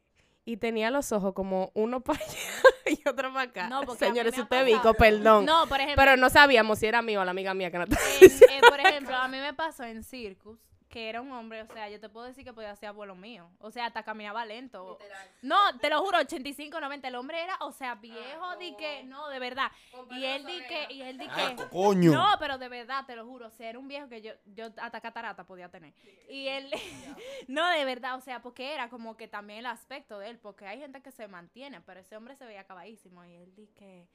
[0.45, 2.37] y tenía los ojos como uno para allá
[3.03, 3.67] y otro para acá.
[3.69, 5.45] No, porque Señores, si usted vico, perdón.
[5.45, 7.83] No, por ejemplo, Pero no sabíamos si era mío o la amiga mía que no
[7.85, 10.59] en- eh, por ejemplo, a mí me pasó en Circus
[10.89, 13.49] que era un hombre, o sea, yo te puedo decir que podía ser abuelo mío.
[13.59, 14.97] O sea, hasta caminaba lento.
[15.41, 17.07] No, te lo juro, 85, 90.
[17.09, 19.71] El hombre era, o sea, viejo, di que, no, de verdad.
[20.11, 21.67] Y él di que, y él di Ah, que.
[21.69, 22.11] coño.
[22.13, 23.47] No, pero de verdad, te lo juro.
[23.47, 25.93] O sea, era un viejo que yo, yo hasta catarata podía tener.
[26.29, 26.71] Y él,
[27.47, 30.65] no, de verdad, o sea, porque era como que también el aspecto de él, porque
[30.67, 33.25] hay gente que se mantiene, pero ese hombre se veía acabadísimo.
[33.25, 34.07] Y él di que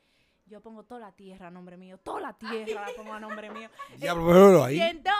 [0.46, 3.48] yo pongo toda la tierra a nombre mío, toda la tierra la pongo a nombre
[3.50, 3.70] mío.
[3.96, 4.76] Diablo, pero ahí.
[4.76, 5.11] Y entonces,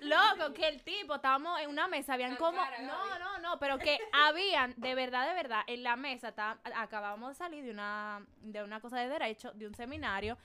[0.00, 3.98] loco, que el tipo, estábamos en una mesa, habían como, no, no, no, pero que
[4.12, 8.62] habían, de verdad, de verdad, en la mesa, tá- acabábamos de salir de una, de
[8.62, 10.36] una cosa de derecho, de un seminario,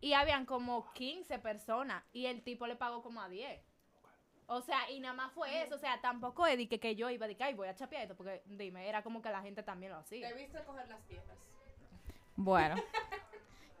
[0.00, 3.60] y habían como 15 personas, y el tipo le pagó como a 10.
[4.46, 7.08] O sea, y nada más fue eso, o sea, tampoco es de que, que yo
[7.08, 9.62] iba de que, ay, voy a chapear esto, porque dime, era como que la gente
[9.62, 10.32] también lo hacía.
[10.34, 11.38] viste coger las tierras.
[12.36, 12.74] Bueno.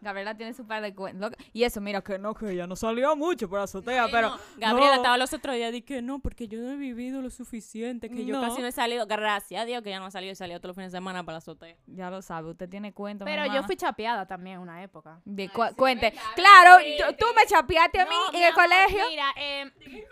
[0.02, 1.30] Gabriela tiene su par de cuentos.
[1.54, 4.30] Y eso, mira, que no, que ella no salió mucho por azotea, pero...
[4.30, 4.96] No, Gabriela no.
[4.96, 8.24] estaba los otros días y dije, no, porque yo no he vivido lo suficiente, que
[8.26, 9.06] yo casi no he salido.
[9.06, 11.22] Gracias a Dios que ya no ha salido y salió todos los fines de semana
[11.24, 11.76] para la azotea.
[11.86, 13.24] Ya lo sabe, usted tiene cuentos.
[13.24, 15.20] Pero yo fui chapeada también en una época.
[15.24, 16.12] De cu- cuente.
[16.34, 16.78] Claro,
[17.18, 19.04] tú me chapeaste a mí No, en el colegio.
[19.08, 19.72] Mira, eh,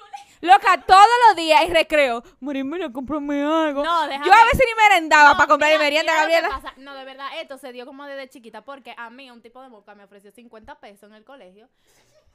[0.42, 2.22] Loca, todos los días en recreo.
[2.40, 3.84] Marimela, cómprame algo.
[3.84, 6.34] No, déjame- Yo a veces ni merendaba No, para comprar mira, merienda, mira lo que
[6.40, 6.62] Gabriela.
[6.62, 6.74] pasa.
[6.80, 9.68] No, de verdad, esto se dio como desde chiquita porque a mí un tipo de
[9.80, 11.68] boca me ofreció 50 pesos en el colegio.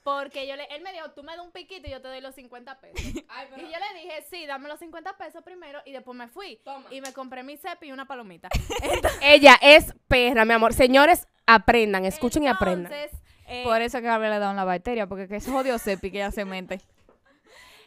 [0.03, 2.21] Porque yo le, él me dijo, tú me das un piquito y yo te doy
[2.21, 2.99] los 50 pesos.
[3.57, 6.59] Y yo le dije, sí, dame los 50 pesos primero y después me fui.
[6.91, 8.49] Y me compré mi cepi y una palomita.
[9.21, 10.73] Ella es perra, mi amor.
[10.73, 12.93] Señores, aprendan, escuchen y aprendan.
[13.47, 16.17] Eh, Por eso que Gabriela le da una bacteria, porque que es jodido sepi que
[16.17, 16.81] ella se mente.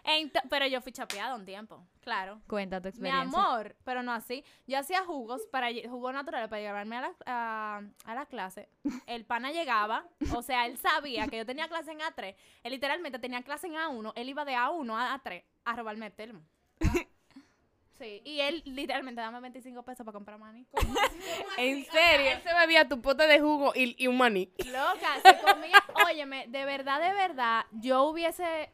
[0.08, 2.40] Ento- pero yo fui chapeada un tiempo, claro.
[2.48, 3.20] Cuenta tu Mi experiencia.
[3.40, 4.42] amor, pero no así.
[4.66, 8.68] Yo hacía jugos para jugos naturales para llevarme a la, a, a la clase.
[9.06, 12.34] El pana llegaba, o sea, él sabía que yo tenía clase en A3.
[12.62, 14.12] Él literalmente tenía clase en A1.
[14.16, 16.40] Él iba de A1 a A3 a robarme el termo.
[17.98, 20.64] Sí, y él literalmente dame 25 pesos para comprar maní.
[21.58, 22.30] ¿En serio?
[22.30, 24.52] Él se bebía tu pote de jugo y, y un maní.
[24.66, 25.82] Loca, se comía.
[26.06, 28.70] Óyeme, de verdad, de verdad, yo hubiese.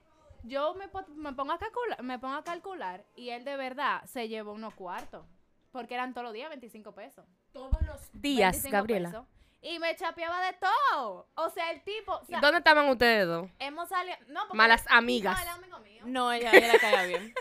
[0.47, 0.87] Yo me,
[1.17, 4.75] me, pongo a calcular, me pongo a calcular y él de verdad se llevó unos
[4.75, 5.25] cuartos.
[5.73, 7.25] Porque eran todos los días 25 pesos.
[7.53, 9.09] Todos los días, 25 Gabriela.
[9.11, 9.27] pesos.
[9.63, 11.27] Y me chapeaba de todo.
[11.35, 12.13] O sea, el tipo.
[12.13, 13.49] o sea, ¿Dónde estaban ustedes dos?
[13.59, 14.17] hemos salido.
[14.29, 15.43] No, porque- Malas amigas.
[15.47, 16.03] No, amigo mío.
[16.05, 17.35] No, ella, ella le caía bien.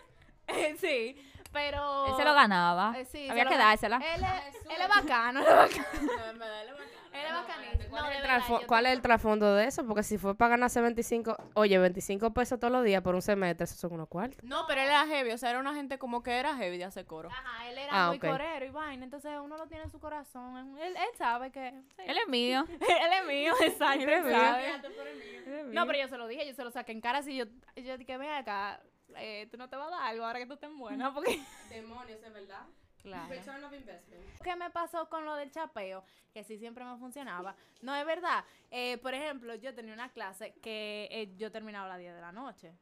[0.80, 1.16] sí,
[1.52, 2.08] pero.
[2.08, 2.98] Él se lo ganaba.
[2.98, 3.98] Eh, sí, Había que lo- dársela.
[3.98, 6.02] Él es, él es bacano, él es bacano.
[6.02, 7.03] No, en verdad, él es bacano.
[7.90, 9.86] ¿Cuál, No, es el verdad, trasfo- yo cuál es el tengo- trasfondo de eso?
[9.86, 13.66] Porque si fue para ganarse 25, oye, 25 pesos todos los días por un semestre,
[13.66, 14.44] esos son unos cuartos.
[14.44, 16.86] No, pero él era heavy, o sea, era una gente como que era heavy de
[16.86, 17.30] hacer coro.
[17.30, 20.78] Ajá, él era Ah, muy corero y vaina, entonces uno lo tiene en su corazón.
[20.80, 21.72] Él, él sabe que.
[21.96, 22.02] sí.
[22.08, 22.66] Él es mío.
[22.82, 24.04] él es mío, exacto.
[24.04, 24.40] Él es mío.
[24.40, 24.72] sabe.
[25.72, 27.36] No, pero yo se lo dije, yo se lo saqué en cara así.
[27.36, 27.46] Yo,
[27.76, 28.82] yo dije, ven acá,
[29.18, 31.14] eh, tú no te vas a dar algo ahora que tú estés buena.
[31.14, 31.40] Porque.
[31.70, 32.62] Demonios, es verdad.
[33.04, 33.28] Claro.
[34.42, 36.06] ¿Qué me pasó con lo del chapeo?
[36.34, 37.56] Que sí siempre me funcionaba.
[37.82, 38.46] No, es verdad.
[38.72, 42.22] Eh, por ejemplo, yo tenía una clase que eh, yo terminaba a las 10 de
[42.22, 42.74] la noche.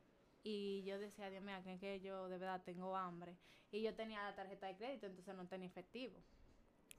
[0.44, 3.36] Y yo decía, Dios mío, que, que yo de verdad tengo hambre.
[3.72, 6.20] Y yo tenía la tarjeta de crédito, entonces no tenía efectivo.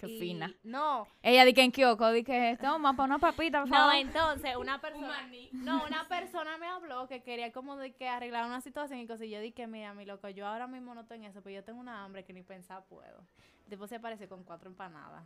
[0.02, 0.52] Qué Y- fina.
[0.64, 4.56] No, Ella di que en Kyoko, di que toma para una papita, por no, entonces
[4.56, 8.98] una persona, no, una persona me habló que quería como de que arreglar una situación
[8.98, 9.26] y cosas.
[9.26, 11.62] Y yo dije, mira, mi loco, yo ahora mismo no estoy en eso, pero yo
[11.62, 13.24] tengo una hambre que ni pensar puedo.
[13.68, 15.22] Después se apareció con cuatro empanadas.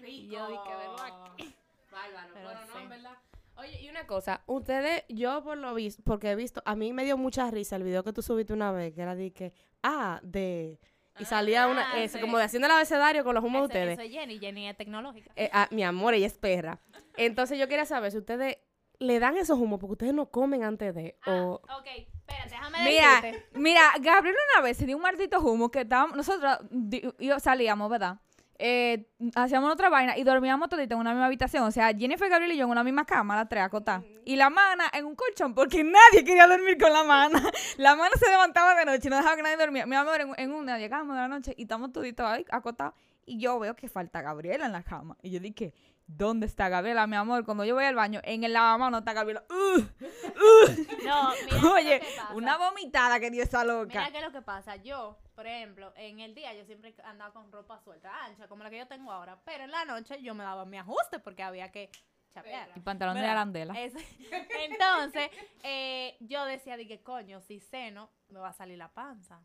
[0.00, 1.12] Y yo dije, ¿verdad?
[1.92, 2.78] Bárbaro, Pero pero no, sí.
[2.82, 3.16] en verdad.
[3.58, 7.04] Oye, y una cosa, ustedes, yo por lo visto, porque he visto, a mí me
[7.04, 9.52] dio mucha risa el video que tú subiste una vez, que era de que,
[9.82, 10.78] ah, de,
[11.18, 12.20] y salía una, Ah, eso, sí.
[12.20, 13.98] como de haciendo el abecedario con los humos de ustedes.
[13.98, 15.30] es Jenny, Jenny es tecnológica.
[15.36, 16.80] Eh, ah, mi amor, ella es perra.
[17.16, 18.58] Entonces yo quería saber si ustedes
[18.98, 21.60] le dan esos humos porque ustedes no comen antes de, o...
[21.62, 23.58] ok, espérate, déjame Mira, decirte.
[23.58, 27.90] mira, Gabriel una vez se dio un maldito humo que estábamos, nosotros di- y- salíamos,
[27.90, 28.20] ¿verdad?
[28.58, 31.64] Eh, hacíamos otra vaina y dormíamos toditos en una misma habitación.
[31.64, 34.02] O sea, Jennifer, Gabriel y yo en una misma cama, las tres acotadas.
[34.24, 37.42] Y la mana en un colchón, porque nadie quería dormir con la mana.
[37.76, 39.86] La mana se levantaba de noche y no dejaba que nadie dormía.
[39.86, 42.94] Mi amor, en, en una llegamos de la noche y estamos toditos ahí acotados.
[43.26, 45.16] Y yo veo que falta Gabriela en la cama.
[45.22, 45.74] Y yo dije,
[46.06, 47.44] ¿dónde está Gabriela, mi amor?
[47.44, 49.44] Cuando yo voy al baño, en el lavamanos está Gabriela.
[49.50, 49.84] ¡Ugh!
[51.06, 52.34] No, mira, Oye, ¿qué es lo que pasa?
[52.34, 53.86] una vomitada que dio esa loca.
[54.00, 54.76] Mira qué es lo que pasa.
[54.76, 58.70] Yo, por ejemplo, en el día yo siempre andaba con ropa suelta, ancha, como la
[58.70, 59.38] que yo tengo ahora.
[59.44, 61.90] Pero en la noche yo me daba mi ajuste porque había que
[62.30, 62.70] chapear.
[62.74, 63.74] Y pantalón de arandela.
[63.80, 63.94] Es-
[64.68, 65.30] Entonces,
[65.62, 69.40] eh, yo decía, de que coño, si ceno, me va a salir la panza.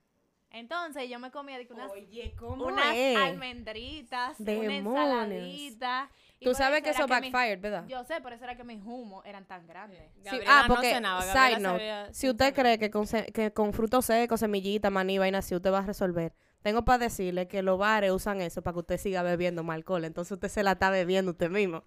[0.54, 3.18] Entonces, yo me comía unas, Oye, ¿cómo unas es?
[3.18, 4.86] almendritas, una Demonios.
[4.88, 6.10] ensaladita.
[6.40, 7.86] y Tú sabes que eso mi- backfired, ¿verdad?
[7.88, 10.12] Yo sé, por eso era que mis humos eran tan grandes.
[10.16, 13.54] Sí, Gabriela ah, no porque, cenaba, side note, sabía si usted cree que con, que
[13.54, 16.34] con frutos secos, semillita, maní, vaina así, usted va a resolver.
[16.62, 20.04] Tengo para decirle que los bares usan eso para que usted siga bebiendo más alcohol.
[20.06, 21.84] Entonces usted se la está bebiendo usted mismo.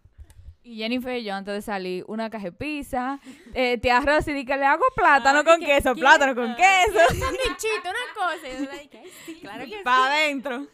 [0.67, 3.21] Y Jennifer y yo, antes de salir, una caja de pizza,
[3.55, 6.99] eh, tía Rosy, di que le hago plátano con queso, plátano con queso.
[7.11, 8.49] Un sandwichito, una cosa.
[8.49, 9.85] Y yo like, "Ay, sí, claro que sí.
[9.85, 10.67] Para adentro.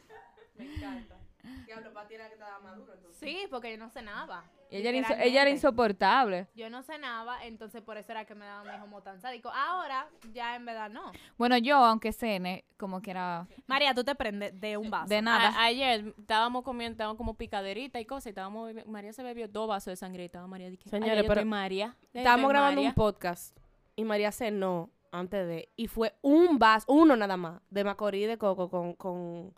[1.67, 4.45] Diablo, para ti era que estaba maduro, Sí, porque yo no cenaba.
[4.71, 5.51] Y ella era, inso- ella era literalmente.
[5.57, 6.47] insoportable.
[6.55, 9.51] Yo no cenaba, entonces por eso era que me daban mi humo tan sádico.
[9.51, 11.11] Ahora, ya en verdad no.
[11.37, 15.09] Bueno, yo, aunque cene, como que era María, tú te prendes de un vaso.
[15.09, 15.49] de nada.
[15.49, 18.27] A- ayer estábamos comiendo, estábamos como picaderita y cosas.
[18.27, 20.71] Y estábamos, María se bebió dos vasos de sangre y estaba María.
[20.71, 21.97] Dije, Señores, pero María.
[22.13, 22.91] Estábamos grabando María.
[22.91, 23.57] un podcast
[23.97, 25.69] y María cenó antes de.
[25.75, 28.95] Y fue un vaso, uno nada más, de macorí de coco con.
[28.95, 29.53] con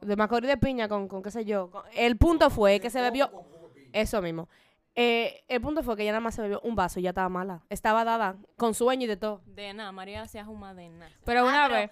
[0.00, 1.72] de macorí de piña con, con qué sé yo.
[1.72, 3.30] con- el punto fue que se bebió.
[4.00, 4.48] Eso mismo.
[4.94, 7.28] Eh, el punto fue que ella nada más se bebió un vaso y ya estaba
[7.28, 7.62] mala.
[7.68, 9.42] Estaba dada, con sueño y de todo.
[9.46, 11.12] De nada, María hacía juma de nada.
[11.24, 11.90] Pero una Ah, pero- vez,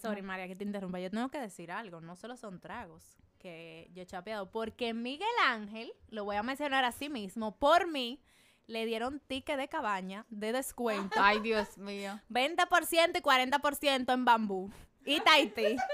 [0.00, 0.98] Sorry, María, que te interrumpa.
[0.98, 2.00] Yo tengo que decir algo.
[2.00, 4.50] No solo son tragos que yo he chapeado.
[4.50, 8.18] Porque Miguel Ángel, lo voy a mencionar así mismo, por mí,
[8.66, 11.20] le dieron ticket de cabaña de descuento.
[11.22, 12.18] ay Dios mío.
[12.30, 14.70] 20% y 40% en bambú.
[15.04, 15.76] Y Tahití.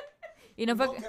[0.59, 1.03] Y no fue, que-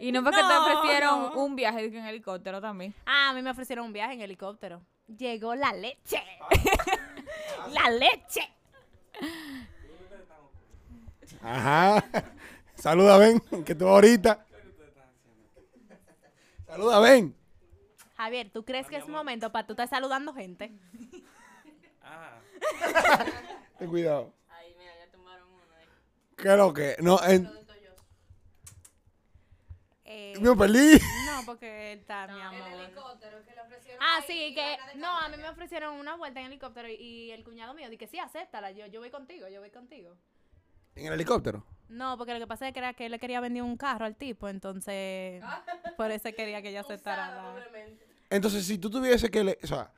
[0.00, 1.44] y no fue que te ofrecieron no.
[1.44, 2.94] un viaje en helicóptero también.
[3.04, 4.82] Ah, a mí me ofrecieron un viaje en helicóptero.
[5.06, 6.22] Llegó la leche.
[7.72, 8.40] la leche.
[11.42, 12.04] Ajá.
[12.74, 14.44] Saluda, Ben, que tú ahorita.
[16.66, 17.34] Saluda, Ben.
[18.16, 20.72] Javier, ¿tú crees que es momento para tú estar saludando gente?
[23.78, 24.32] Ten cuidado.
[24.48, 25.46] Ay, mira, ya tomaron
[26.36, 26.96] ¿Qué es lo que?
[27.00, 27.50] No, en,
[30.08, 30.98] Eh, me perdí.
[31.26, 32.68] no, porque él está, mi amor.
[34.00, 37.42] Ah, sí, que no, a mí me ofrecieron una vuelta en helicóptero y, y el
[37.42, 40.14] cuñado mío que sí, acéptala, yo, yo voy contigo, yo voy contigo.
[40.94, 41.64] En el helicóptero.
[41.88, 44.04] No, porque lo que pasa es que era que él le quería vender un carro
[44.06, 45.42] al tipo, entonces
[45.96, 47.34] por eso quería que ella aceptara.
[47.34, 47.66] la-
[48.30, 49.44] Entonces, si tú tuviese que...
[49.44, 49.92] Le, o sea,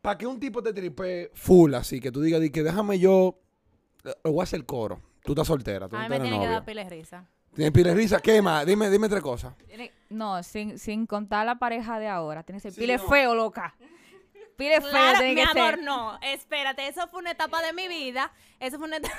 [0.00, 3.38] para que un tipo te tripe full así, que tú digas, di que déjame yo...
[4.04, 5.00] eh, voy a hacer coro.
[5.24, 6.66] Tú estás soltera, tú A no mí me tienes tiene que dar novio.
[6.66, 7.28] pile de risa.
[7.58, 8.20] Tienes pila de risa.
[8.20, 8.64] ¿Qué más?
[8.64, 9.52] Dime, dime tres cosas.
[9.66, 12.44] Tiene- No, sin, sin contar la pareja de ahora.
[12.44, 13.08] Tiene que ser Sí, pile no.
[13.08, 13.74] feo, loca.
[14.56, 15.82] Pile feo Claro, tiene mi que amor, ser.
[15.82, 16.20] no.
[16.22, 18.30] Espérate, eso fue una etapa de mi vida.
[18.60, 19.16] Eso fue una etapa.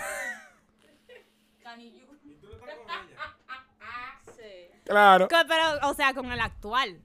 [4.85, 5.27] Claro.
[5.27, 7.01] Co- Pero, o sea, con el actual.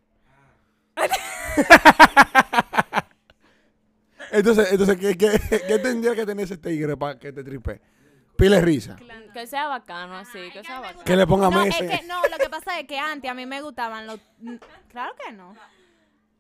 [4.31, 7.81] Entonces, entonces ¿qué, qué, qué tendría que tener ese tigre para que te tripe?
[8.37, 8.97] Pile risa.
[9.33, 11.05] Que sea bacano así, que sea bacano.
[11.05, 13.47] Que le ponga No, es que no, lo que pasa es que antes a mí
[13.47, 14.21] me gustaban los.
[14.89, 15.55] Claro que no.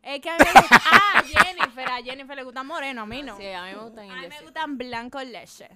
[0.03, 0.81] Es que a mí me gusta.
[0.91, 1.89] Ah, Jennifer.
[1.89, 3.37] A Jennifer le gusta moreno, a mí no.
[3.37, 5.69] Sí, a mí me gustan A mí me gustan blanco leche.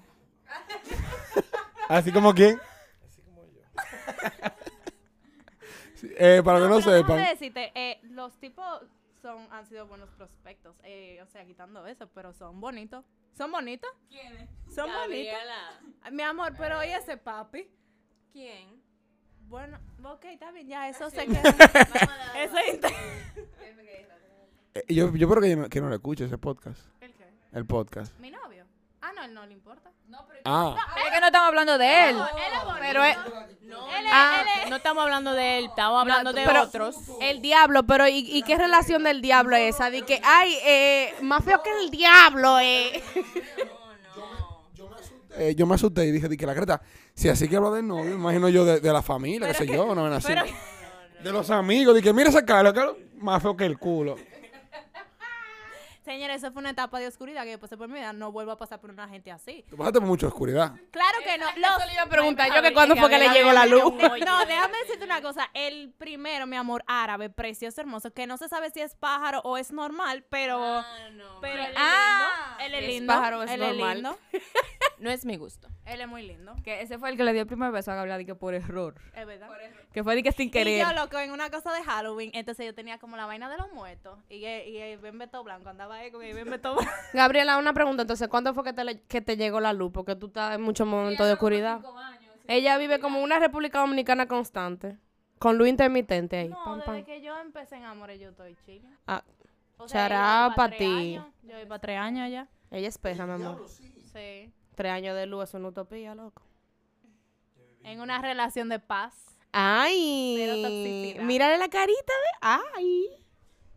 [1.88, 2.60] ¿Así como quién?
[5.94, 7.16] Sí, eh, para que no sepan.
[7.24, 8.82] decirte, eh, los tipos
[9.20, 10.76] son, han sido buenos prospectos.
[10.82, 13.04] Eh, o sea, quitando eso, pero son bonitos.
[13.36, 13.90] ¿Son bonitos?
[14.08, 14.48] ¿Quiénes?
[14.74, 15.34] Son bonitos.
[16.12, 17.68] Mi amor, pero oye ese papi.
[18.32, 18.82] ¿Quién?
[19.48, 21.40] Bueno, ok, está bien, ya, eso se queda.
[22.36, 22.92] eso es inter-
[24.74, 26.80] Eh, yo, yo creo que, yo no, que no le escuche ese podcast.
[27.00, 27.24] ¿El qué?
[27.52, 28.16] El podcast.
[28.18, 28.47] ¿Mi novio?
[29.20, 29.90] Ah, no, él no le importa.
[30.44, 30.76] Ah.
[31.04, 32.16] Es que no estamos hablando de él.
[32.16, 32.22] él
[32.54, 32.78] es bonito.
[32.80, 33.16] Pero es-
[33.68, 34.40] No, Él es- Ah.
[34.40, 36.96] él es- no estamos hablando de él, estamos hablando de pero- otros.
[37.20, 39.90] El diablo, pero ¿y, y qué relación del diablo es esa?
[39.90, 43.02] De que, ay, eh, más feo que el diablo, eh.
[45.36, 46.80] Eh, yo me asusté y dije, di que la creta,
[47.14, 49.94] si así que habla del novio, imagino yo de, de la familia, qué sé yo,
[49.94, 50.26] no ven así.
[50.28, 50.44] pero-
[51.22, 54.16] De los amigos, dije, mira esa cara, Carlos, más feo que el culo.
[56.08, 58.14] Señores, eso fue una etapa de oscuridad que yo pasé por mi vida.
[58.14, 59.62] No vuelvo a pasar por una gente así.
[59.68, 60.72] Tú pasaste por mucha oscuridad.
[60.90, 61.44] Claro que no.
[61.56, 63.82] Los, le iba a preguntar yo que cuándo fue que le llegó la luz.
[63.92, 65.50] No, déjame decirte una cosa.
[65.52, 69.58] El primero, mi amor, árabe, precioso, hermoso, que no se sabe si es pájaro o
[69.58, 70.58] es normal, pero.
[70.62, 71.40] Ah, no.
[71.42, 72.64] pero él es Ah, lindo.
[72.64, 73.12] Él es es lindo.
[73.12, 74.16] pájaro, es él normal.
[75.00, 75.68] No es mi gusto.
[75.86, 76.54] Él es muy lindo.
[76.64, 78.94] Que ese fue el que le dio el primer beso a Gabriela, que por error.
[79.14, 79.48] Es verdad.
[79.92, 80.84] Que fue de que sin Y querer.
[80.86, 83.72] yo, loco, en una cosa de Halloween, entonces yo tenía como la vaina de los
[83.72, 84.18] muertos.
[84.28, 86.90] Y, y, y el Ben Beto Blanco andaba ahí con el Ben Beto Blanco.
[87.14, 89.92] Gabriela, una pregunta, entonces, ¿cuándo fue que te, le- que te llegó la luz?
[89.92, 91.80] Porque tú estás en muchos momentos de oscuridad.
[92.48, 94.96] Ella vive como una República Dominicana constante,
[95.38, 96.48] con luz intermitente ahí.
[96.48, 97.04] No, pam, desde pam.
[97.04, 98.88] que yo empecé en Amores, yo estoy chica.
[99.06, 99.22] Ah,
[99.76, 101.20] O Chará yo voy pa' tres ti.
[101.42, 102.48] Yo voy para tres años ya.
[102.70, 103.64] ella es perra, mi amor.
[103.68, 104.52] Sí.
[104.78, 106.40] Tres años de luz es una utopía, loco.
[107.82, 109.12] En una relación de paz.
[109.50, 111.24] Ay, toxicidad.
[111.24, 113.06] mírale la carita, de Ay.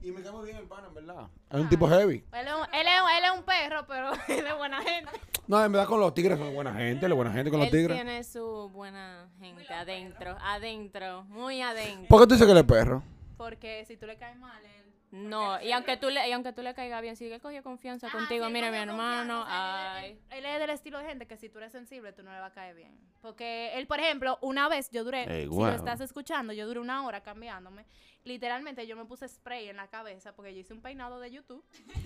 [0.03, 1.27] Y me cae muy bien el pana, en verdad.
[1.49, 2.23] Es un tipo heavy.
[2.33, 5.11] Él es, un, él, es, un- él es un perro, pero él es buena gente.
[5.47, 7.71] No, en verdad con los tigres son buena gente, la buena gente con los Él
[7.73, 7.95] tigres.
[7.97, 12.05] tiene su buena gente adentro, adentro, muy adentro.
[12.09, 13.01] ¿Por qué tú dices que él es perro?
[13.37, 14.80] Porque si tú le caes mal, él...
[15.11, 18.07] No, y aunque tú le, y aunque tú le caigas bien, si él cogió confianza
[18.07, 20.11] Ah, contigo, sí, mira mi hermano, confianza, o sea, ay.
[20.11, 22.31] él, él- él es del estilo de gente que si tú eres sensible, tú no
[22.31, 22.97] le va a caer bien.
[23.21, 25.69] Porque él, por ejemplo, una vez yo duré, Ey, si guau.
[25.71, 27.85] lo estás escuchando, yo duré una hora cambiándome.
[28.23, 31.65] Literalmente yo me puse spray en la cabeza porque yo hice un peinado de YouTube.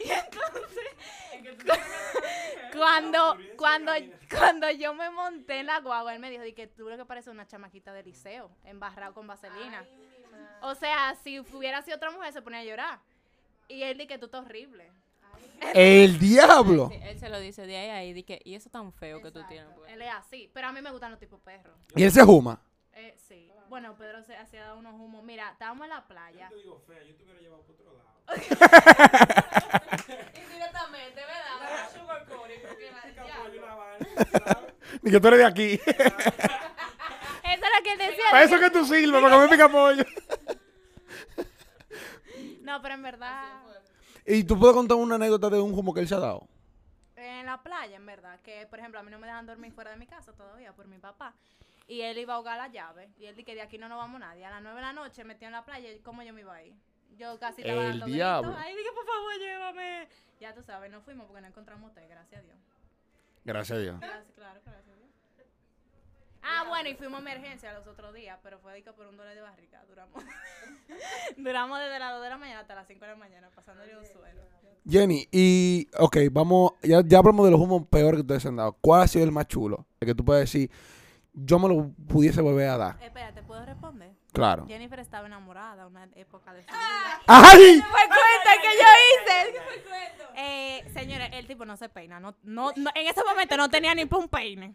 [0.00, 0.86] y entonces,
[2.72, 3.92] cuando, cuando,
[4.30, 7.04] cuando yo me monté en la guagua, él me dijo, di que tú lo que
[7.04, 9.84] parece una chamaquita de liceo, embarrado con vaselina.
[10.62, 12.98] O sea, si hubiera sido otra mujer, se ponía a llorar.
[13.68, 14.90] Y él dice que tú estás horrible.
[15.74, 16.88] ¡El diablo!
[16.90, 19.20] Sí, él se lo dice de ahí a ahí, di que, y eso tan feo
[19.22, 19.72] que tú tienes.
[19.74, 19.92] pues.
[19.92, 20.50] Él es así.
[20.52, 21.74] Pero a mí me gustan los tipos perros.
[21.94, 22.60] Y él se juma.
[22.92, 23.50] Eh, sí.
[23.68, 25.24] Bueno, Pedro se hacía dado unos humos.
[25.24, 26.48] Mira, estábamos en la playa.
[30.34, 31.90] Indirectamente, ¿verdad?
[31.94, 32.60] Sugar coating,
[35.02, 35.72] Ni que tú eres de aquí.
[35.74, 35.84] Eso
[37.44, 38.05] es lo que él decía.
[38.30, 40.04] Para eso que tú sirves, para comer pica pollo.
[42.62, 43.62] No, pero en verdad.
[44.24, 46.48] Y tú puedes contar una anécdota de un humo que él se ha dado.
[47.14, 48.40] En la playa, en verdad.
[48.42, 50.86] Que, por ejemplo, a mí no me dejan dormir fuera de mi casa todavía por
[50.88, 51.32] mi papá.
[51.86, 53.08] Y él iba a ahogar la llave.
[53.18, 54.44] Y él dice que de aquí no nos vamos nadie.
[54.44, 55.92] A las 9 de la noche metió en la playa.
[55.92, 56.74] ¿y ¿Cómo yo me iba a ir?
[57.16, 58.48] Yo casi estaba El dando diablo.
[58.50, 58.66] gritos.
[58.66, 60.08] Ay, dije, por favor, llévame.
[60.40, 62.56] Ya tú sabes, no fuimos porque no encontramos hotel, gracias a Dios.
[63.44, 64.00] Gracias a Dios.
[64.00, 64.95] Gracias, claro, gracias a Dios.
[66.48, 69.16] Ah, bueno, y fuimos a emergencia los otros días, pero fue de que por un
[69.16, 69.82] dolor de barriga.
[69.88, 70.22] Duramos,
[71.36, 74.04] duramos desde las 2 de la mañana hasta las 5 de la mañana, pasándole un
[74.06, 74.42] suelo.
[74.88, 78.76] Jenny, y, ok, vamos, ya, ya hablamos de los humos peores que ustedes han dado.
[78.80, 79.84] ¿Cuál ha sido el más chulo?
[79.98, 80.70] El que tú puedes decir,
[81.32, 83.02] yo me lo pudiese volver a dar.
[83.02, 84.12] Espérate, ¿puedo responder?
[84.32, 84.64] Claro.
[84.68, 86.78] Jennifer estaba enamorada una época de su vida.
[87.26, 87.80] ¡Ay!
[87.80, 89.58] fue cuenta que yo hice?
[90.36, 92.20] Eh, señores, el tipo no se peina.
[92.20, 94.74] No, no, no- en ese momento no tenía ni un peine.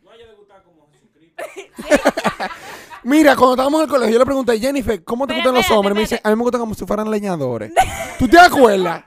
[3.04, 5.62] Mira, cuando estábamos en el colegio, yo le pregunté, Jennifer, ¿cómo te Pero gustan los
[5.62, 5.96] espérate, hombres?
[5.96, 6.30] Me dice, espérate.
[6.30, 7.74] a mí me gustan como si fueran leñadores.
[8.20, 9.04] ¿Tú te acuerdas?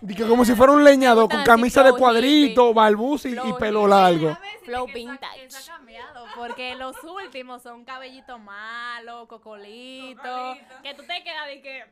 [0.00, 3.32] Dije, como si fuera un leñador con así, camisa de flow cuadrito, balbus y, y
[3.34, 3.90] Flow pelo hippie.
[3.90, 4.38] largo.
[4.64, 5.44] Flow vintage.
[5.44, 11.60] Eso ha cambiado, porque los últimos son cabellito malo, cocolito, que tú te quedas de
[11.60, 11.84] que...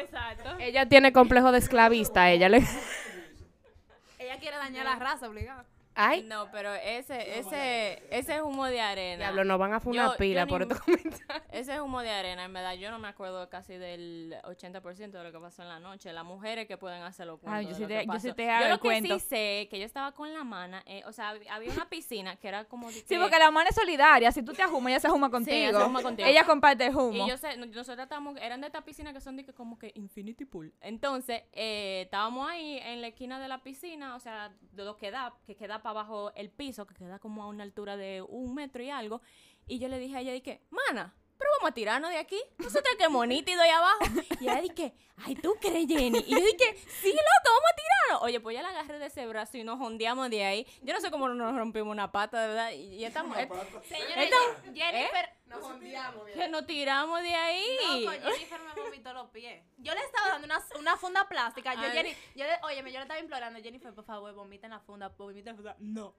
[0.00, 0.50] Exacto.
[0.60, 2.58] Ella tiene complejo de esclavista, ella le...
[4.18, 5.64] Ella quiere dañar la raza, obligada.
[5.96, 9.24] Ay, No, pero ese, ese, ese humo de arena.
[9.24, 11.16] diablo, nos van a Yo- una yo pila ni- por estos comentarios.
[11.56, 15.32] Ese humo de arena, en verdad, yo no me acuerdo casi del 80% de lo
[15.32, 16.12] que pasó en la noche.
[16.12, 18.50] Las mujeres que pueden hacerlo cuento Ay, yo sí lo te- que yo sí te
[18.50, 19.18] hago Yo el lo que cuento.
[19.18, 22.36] sí sé, que yo estaba con la mana, eh, o sea, hab- había una piscina
[22.36, 22.88] que era como...
[22.88, 24.30] de Sí, que- porque la mano es solidaria.
[24.32, 25.78] Si tú te ajumas, ella se ajuma contigo.
[25.78, 26.28] ajuma contigo.
[26.28, 27.24] Ella comparte el humo.
[27.24, 29.78] Y yo sé, no- nosotros estábamos, eran de estas piscinas que son de que como
[29.78, 30.74] que Infinity Pool.
[30.82, 35.10] Entonces, eh, estábamos ahí en la esquina de la piscina, o sea, de lo que
[35.10, 38.54] da, que queda para abajo el piso, que queda como a una altura de un
[38.56, 39.22] metro y algo.
[39.68, 42.40] Y yo le dije a ella, dije, mana, pero vamos a tirarnos de aquí.
[42.58, 44.04] Nosotros que monítido ahí abajo.
[44.40, 46.18] Y ella dije, ay, ¿tú crees, Jenny?
[46.26, 48.22] Y yo dije, sí, loco, vamos a tirarnos.
[48.24, 50.66] Oye, pues ya la agarré de ese brazo y nos hondeamos de ahí.
[50.82, 52.70] Yo no sé cómo nos rompimos una pata, de verdad.
[52.72, 53.36] Y, y estamos...
[53.36, 55.35] Señora, Esta- Jennifer...
[55.46, 56.24] Nos hundiamos.
[56.34, 57.64] que nos tiramos de ahí.
[58.02, 59.62] Loco, Jennifer me vomitó los pies.
[59.78, 61.74] Yo le estaba dando una, una funda plástica.
[61.74, 61.82] Yo.
[61.92, 65.08] Jenny, yo le, oye, yo le estaba implorando, Jennifer, por favor, vomita en la funda,
[65.16, 65.76] vomita en la funda.
[65.78, 66.14] No.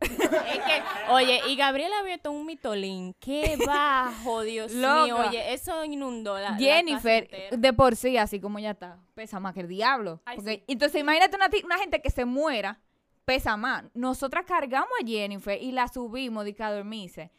[0.00, 3.14] Es que, oye, y Gabriela había todo un mitolín.
[3.20, 5.16] Qué bajo, Dios mío.
[5.28, 6.54] Oye, eso inundó la.
[6.56, 10.20] Jennifer, de por sí, así como ya está, pesa más que el diablo.
[10.24, 10.64] Ay, Porque- sí.
[10.68, 12.80] Entonces, imagínate una, ti- una gente que se muera,
[13.24, 13.84] pesa más.
[13.94, 17.30] Nosotras cargamos a Jennifer y la subimos de que a dormirse.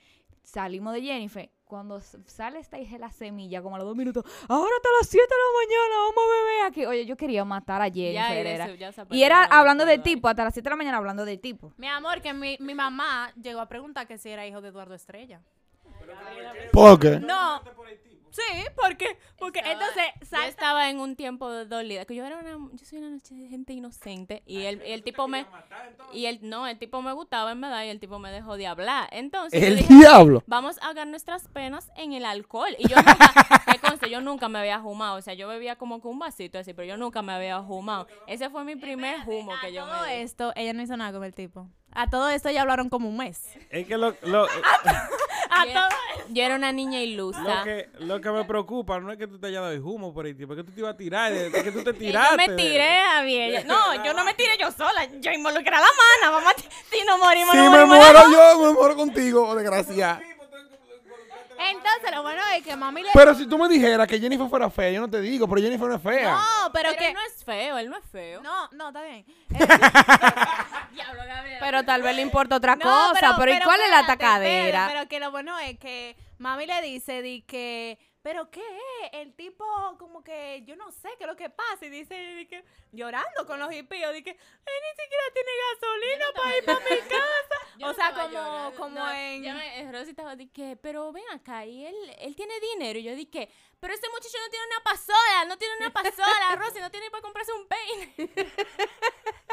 [0.43, 1.49] Salimos de Jennifer.
[1.65, 5.07] Cuando sale esta hija de la semilla, como a los dos minutos, ahora hasta las
[5.07, 6.85] 7 de la mañana, vamos a beber aquí.
[6.85, 8.13] Oye, yo quería matar a Jennifer.
[8.13, 8.65] Ya, y era.
[8.65, 10.69] eso ya se Y perdió, era no me hablando del tipo, hasta las 7 de
[10.69, 11.73] la mañana hablando del tipo.
[11.77, 14.93] Mi amor, que mi, mi mamá llegó a preguntar que si era hijo de Eduardo
[14.93, 15.41] Estrella.
[16.71, 17.19] ¿Por qué?
[17.19, 17.61] No.
[18.33, 18.41] Sí,
[18.75, 20.47] porque, porque entonces Yo salta.
[20.47, 23.47] estaba en un tiempo de dolida, que yo era una, yo soy una noche de
[23.47, 25.45] gente inocente y el, y el tipo me
[26.13, 28.65] y el no, el tipo me gustaba en verdad y el tipo me dejó de
[28.65, 29.07] hablar.
[29.11, 30.43] Entonces yo El dije, diablo.
[30.47, 32.75] vamos a ahogar nuestras penas en el alcohol.
[32.79, 33.33] Y yo nunca,
[33.81, 35.17] conste, yo nunca me había fumado.
[35.17, 38.07] O sea, yo bebía como que un vasito así, pero yo nunca me había fumado.
[38.25, 40.21] Ese fue mi primer humo que yo todo me di.
[40.23, 41.67] esto, ella no hizo nada con el tipo.
[41.91, 43.43] A todo esto ya hablaron como un mes.
[43.69, 44.47] Es que lo, lo,
[45.55, 45.87] A Yo- todo
[46.29, 47.61] Yo era una niña lo ilusa.
[47.63, 50.25] que, lo que me preocupa no es que tú te hayas dado el humo por
[50.25, 52.31] ahí, porque tú te ibas a tirar, es que tú te tiraste.
[52.31, 53.53] yo me tiré a mí.
[53.65, 55.05] No, yo no me tiré yo sola.
[55.19, 56.35] Yo involucré a la mana.
[56.37, 57.97] Vamos a ti- si no morimos, Si no me morimos.
[57.97, 60.21] muero yo, me muero contigo, oh, desgracia.
[61.71, 63.09] Entonces, lo bueno es que mami le.
[63.13, 65.87] Pero si tú me dijeras que Jennifer fuera fea, yo no te digo, pero Jennifer
[65.87, 66.31] no es fea.
[66.33, 67.07] No, pero, Pero que.
[67.09, 68.41] él no es feo, él no es feo.
[68.41, 69.25] No, no, está bien.
[69.49, 71.59] Diablo, Gabriela.
[71.59, 73.35] Pero tal vez le importa otra No, cosa.
[73.37, 74.67] Pero, ¿y cuál es la espérate, tacadera?
[74.67, 79.09] espérate, Pero que lo bueno es que mami le dice di que, pero qué es?
[79.13, 79.63] el tipo
[79.99, 83.45] como que yo no sé qué es lo que pasa y dice di que llorando
[83.45, 87.55] con los hippios, di que él ni siquiera tiene gasolina para ir para mi casa.
[87.77, 88.77] Yo o no sea, como llorando.
[88.77, 92.53] como No, en yo me- Rosy estaba que, pero ven acá, y él, él tiene
[92.59, 92.99] dinero.
[92.99, 93.49] Y yo dije,
[93.79, 97.21] pero ese muchacho no tiene una pasola, no tiene una pasola, Rosy, no tiene para
[97.23, 98.13] comprarse un peine.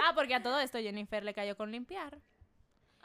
[0.02, 2.18] Ah, porque a todo esto Jennifer le cayó con limpiar.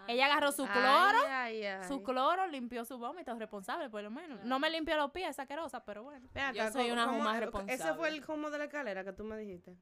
[0.08, 1.88] Ella agarró su cloro, Ay, ay, ay.
[1.88, 4.44] su cloro, limpió su vómito, responsable por lo menos.
[4.44, 6.28] No me limpió los pies, esa asquerosa, pero bueno.
[6.34, 7.94] Ven Yo acá, soy ¿cómo- una cómo- juma Ese responsable.
[7.96, 9.78] fue el humo de la escalera que tú me dijiste.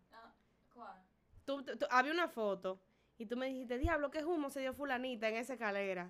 [1.45, 2.81] Tú, tú- tú- había una foto
[3.17, 6.09] y tú me dijiste, diablo, ¿qué humo se dio fulanita en esa escalera?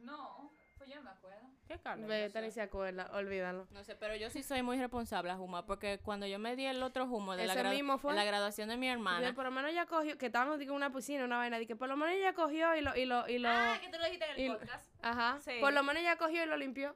[0.00, 1.48] No, pues yo no me acuerdo.
[1.66, 2.06] ¿Qué calor?
[2.06, 3.66] Vete, ni se acuerda, olvídalo.
[3.70, 6.66] No sé, pero yo sí soy muy responsable a Juma, porque cuando yo me di
[6.66, 8.12] el otro humo de la, ¿Ese gra- mismo fue?
[8.12, 10.76] de la graduación de mi hermana, por lo menos ella cogió, que estábamos digo, en
[10.76, 13.26] una piscina, una vaina, y que por lo menos ella cogió y lo, y lo,
[13.28, 14.90] y lo, Ah, que tú lo dijiste en y- el podcast.
[15.02, 15.52] ajá, Sí.
[15.60, 16.94] por lo menos ella cogió y lo limpió.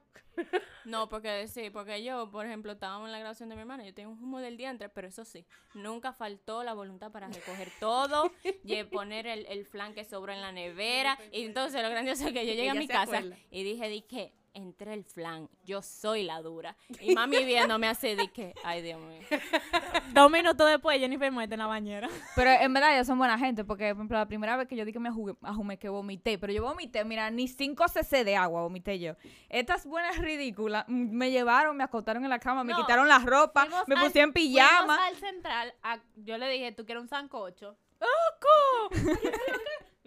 [0.85, 3.93] no, porque sí, porque yo, por ejemplo, estábamos en la graduación de mi hermana, yo
[3.93, 8.31] tenía un humo del diantre, pero eso sí, nunca faltó la voluntad para recoger todo,
[8.63, 12.33] y poner el, el flan que sobró en la nevera, y entonces lo grandioso es
[12.33, 13.35] que yo llegué a mi casa acuerda.
[13.49, 16.75] y dije, di que, entre el flan, yo soy la dura.
[16.99, 19.19] Y mami viéndome así, que, ay Dios mío.
[20.13, 22.09] Dos minutos después, Jennifer muerte en la bañera.
[22.35, 24.85] Pero en verdad ellos son buena gente, porque por ejemplo, la primera vez que yo
[24.85, 28.61] di que me ajumé, que vomité, pero yo vomité, mira, ni 5 cc de agua
[28.61, 29.13] vomité yo.
[29.49, 33.19] Estas buenas ridículas mm, me llevaron, me acostaron en la cama, me No, quitaron la
[33.19, 34.95] ropa, me puse en pijama.
[34.95, 35.73] Fuimos al central.
[35.83, 37.77] a- yo le dije, ¿tú quieres un sancocho?
[37.99, 38.95] ¡Oco!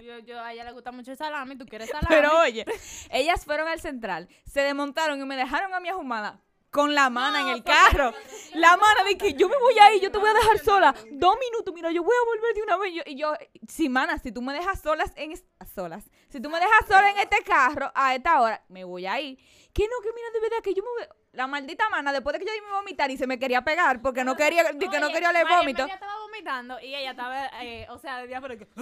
[0.03, 2.07] Yo, yo, a ella le gusta mucho el salami, ¿tú quieres salami?
[2.09, 2.65] Pero oye,
[3.11, 6.41] ellas fueron al central, se desmontaron y me dejaron a mi ahumada
[6.71, 8.15] con la mano en el carro.
[8.55, 10.95] La mano de que yo me voy ahí, yo te voy a dejar sola.
[11.11, 12.95] Dos minutos, mira, yo voy a volver de una vez.
[12.95, 13.35] Yo- y yo,
[13.69, 15.35] si mana, si tú me dejas solas en
[15.75, 19.37] solas, si tú me dejas sola en este carro a esta hora, me voy ahí.
[19.75, 21.17] Que no, que mira, de verdad que yo me voy.
[21.33, 24.03] La maldita mana, después de que yo di mi vomitar y se me quería pegar
[24.03, 25.81] porque no quería, que no quería leer vómito.
[25.83, 28.67] Emilia estaba vomitando y ella estaba, eh, o sea, decía, pero que...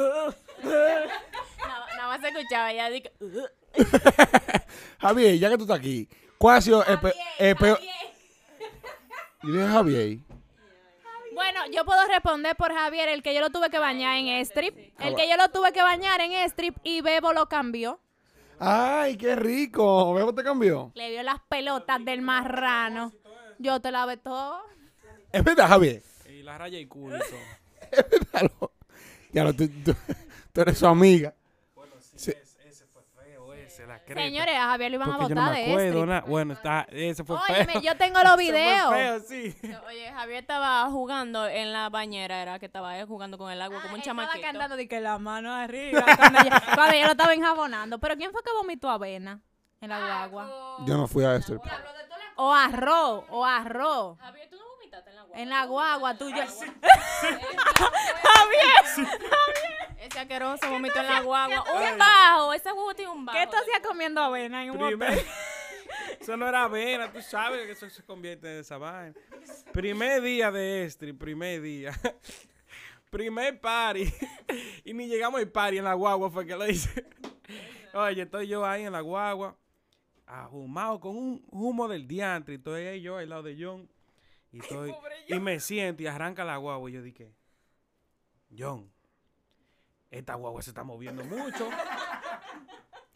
[0.64, 2.88] Nada, más se escuchaba, ella
[3.20, 3.50] "Ugh".
[5.00, 7.78] Javier, ya que tú estás aquí, ¿cuál ha sido el, pe- el peor?
[9.42, 10.18] Yo dije Javier.
[11.32, 14.76] Bueno, yo puedo responder por Javier, el que yo lo tuve que bañar en strip.
[14.98, 15.16] Ah, El va.
[15.16, 18.00] que yo lo tuve que bañar en strip y Bebo lo cambió.
[18.60, 20.12] Ay, qué rico.
[20.14, 20.92] ¿Bebo te cambió?
[20.94, 23.12] Le dio las pelotas del marrano.
[23.58, 24.60] Yo te lavé todo.
[25.32, 26.02] Es verdad, Javier.
[26.28, 27.16] Y la raya y culo.
[27.90, 28.50] Es verdad.
[29.32, 29.96] Ya lo, tú, tú-
[30.52, 31.34] tú eres su amiga.
[32.14, 32.32] Sí.
[32.64, 33.52] Ese fue feo,
[34.12, 34.22] ese.
[34.22, 36.20] Señores, a Javier lo iban a yo no me de acuerdo, nada.
[36.26, 37.82] Bueno, está, ese fue Óyeme, feo.
[37.82, 38.92] yo tengo los Ese fue videos.
[38.92, 39.56] feo, sí.
[39.88, 43.80] Oye, Javier estaba jugando en la bañera, era que estaba ahí jugando con el agua
[43.82, 44.46] como un Ah, estaba chamaquito.
[44.46, 47.98] cantando de que la mano arriba cuando ella, cuando ella lo estaba enjabonando.
[47.98, 49.40] Pero ¿quién fue que vomitó avena
[49.80, 50.76] en la guagua?
[50.86, 51.58] Yo no fui a este.
[52.36, 54.18] O arroz, o arroz.
[54.18, 55.38] Javier, ¿tú no vomitaste en la agua?
[55.38, 56.46] En la guagua tuya.
[60.00, 61.62] Ese asqueroso vomitó en la guagua.
[61.62, 63.38] Un bajo, ese jugo tiene un bajo.
[63.38, 64.96] ¿Qué tú hacías comiendo avena en un hotel?
[64.98, 65.26] Primer-
[66.20, 69.14] eso no era avena, tú sabes que eso se convierte en esa vaina.
[69.72, 71.92] Primer día de Estri, primer día.
[73.10, 74.10] primer party.
[74.84, 77.06] y ni llegamos al party en la guagua, fue que lo hice.
[77.92, 79.56] Oye, estoy yo ahí en la guagua,
[80.24, 82.54] ahumado con un humo del diantre.
[82.54, 83.86] Y estoy ahí yo al lado de John.
[84.52, 84.94] Y, estoy,
[85.28, 86.88] y me siento y arranca la guagua.
[86.88, 87.34] Y yo dije,
[88.56, 88.90] John,
[90.10, 91.68] esta guagua se está moviendo mucho.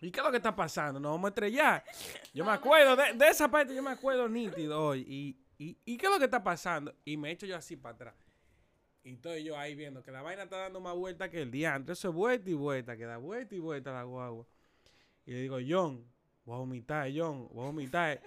[0.01, 1.01] ¿Y qué es lo que está pasando?
[1.01, 1.85] Nos vamos a estrellar.
[2.33, 5.01] Yo me acuerdo, de, de esa parte yo me acuerdo nítido hoy.
[5.09, 6.95] Y, y, ¿Y qué es lo que está pasando?
[7.05, 8.15] Y me echo yo así para atrás.
[9.03, 11.93] Y estoy yo ahí viendo que la vaina está dando más vuelta que el diantre.
[11.93, 14.47] Eso es vuelta y vuelta, que da vuelta y vuelta la guagua.
[15.27, 16.05] Y le digo, John,
[16.45, 18.21] voy a vomitar, John, voy a vomitar.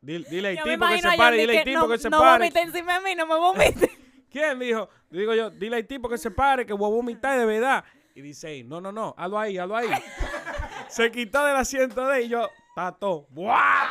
[0.00, 2.44] Dile, dile al tipo que se pare, dile al tipo no, que se no pare.
[2.44, 3.90] vomite encima de mí, no me vomite.
[4.30, 4.88] ¿Quién dijo?
[5.10, 7.84] Digo yo, dile al tipo que se pare, que voy a vomitar de verdad.
[8.14, 9.88] Y dice, "Ey, no, no, no, hazlo ahí, hazlo ahí.
[10.88, 13.26] se quitó del asiento de él y yo, tato.
[13.30, 13.86] ¡Buah!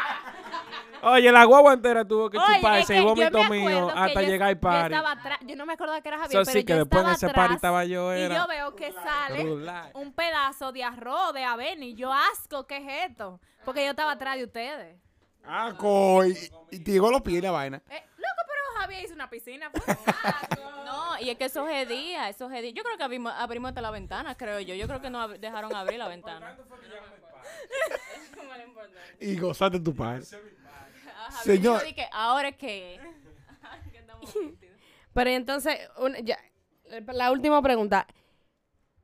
[1.01, 3.93] Oye, la guagua entera tuvo que Oye, chuparse es que y vómito acuerdo mío que
[3.99, 4.93] hasta yo- llegar al Yo party.
[4.95, 7.09] estaba yo no me acordaba que era Javier, Eso pero sí, que yo después en
[7.11, 9.45] ese atrás party estaba yo, y yo veo que sale
[9.93, 13.39] un pedazo de arroz de avena y yo asco, ¿qué es esto?
[13.63, 14.97] Porque yo estaba atrás de ustedes.
[15.45, 16.37] Ah, coy.
[16.69, 17.81] Y te llegó los pies la vaina.
[17.89, 18.03] Eh,
[18.79, 19.71] Javier hizo una piscina.
[19.71, 19.83] pues.
[20.85, 22.73] No, y es que esos días, esos días.
[22.73, 24.73] Yo creo que abrimos, abrimos hasta la ventana, creo yo.
[24.73, 26.51] Yo creo que no ab- dejaron abrir la ventana.
[26.53, 28.99] Eso es lo importante.
[29.19, 30.23] Y gozaste tu padre.
[30.25, 31.81] Javier Señor.
[32.11, 32.99] ahora es que.
[35.13, 36.37] Pero entonces, un- ya,
[37.13, 38.07] la última pregunta.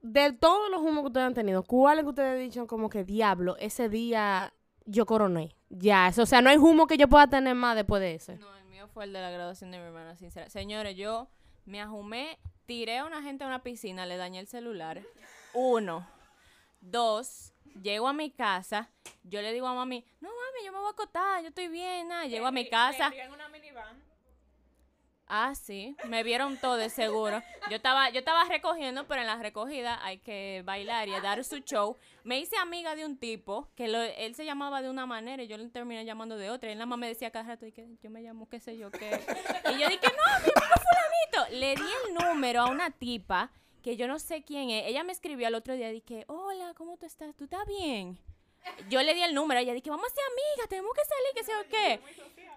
[0.02, 2.90] De todos los humos que ustedes han tenido, ¿cuál es que ustedes han dicho como
[2.90, 4.54] que diablo, ese día
[4.86, 5.56] yo coroné?
[5.70, 8.36] Ya, eso, o sea, no hay humo que yo pueda tener más después de ese.
[8.38, 8.55] No,
[8.96, 10.50] fue el de la graduación de mi hermana, sincera.
[10.50, 11.28] Señores, yo
[11.66, 15.04] me ajumé, tiré a una gente a una piscina, le dañé el celular.
[15.54, 16.08] Uno.
[16.80, 17.52] Dos.
[17.84, 18.90] Llego a mi casa,
[19.24, 22.08] yo le digo a mami, no mami, yo me voy a acotar, yo estoy bien,
[22.08, 22.26] nada.
[22.26, 23.12] Llego a mi casa.
[25.28, 27.42] Ah, sí, me vieron todo de seguro.
[27.72, 31.58] Yo estaba, yo estaba recogiendo, pero en la recogida hay que bailar y dar su
[31.60, 31.98] show.
[32.24, 35.48] Me hice amiga de un tipo que lo- él se llamaba de una manera y
[35.48, 36.70] yo le terminé llamando de otra.
[36.70, 38.78] Y él nada más me decía cada rato, y que yo me llamo qué sé
[38.78, 39.20] yo qué.
[39.74, 41.60] Y yo dije, no, mi amigo fulanito.
[41.60, 43.50] Le di el número a una tipa
[43.82, 44.86] que yo no sé quién es.
[44.88, 47.36] Ella me escribió al otro día, dije, hola, ¿cómo tú estás?
[47.36, 48.20] ¿Tú estás bien?
[48.90, 51.44] Yo le di el número, ella dije, vamos a ser amigas, tenemos que salir, qué
[51.44, 52.00] sé yo qué.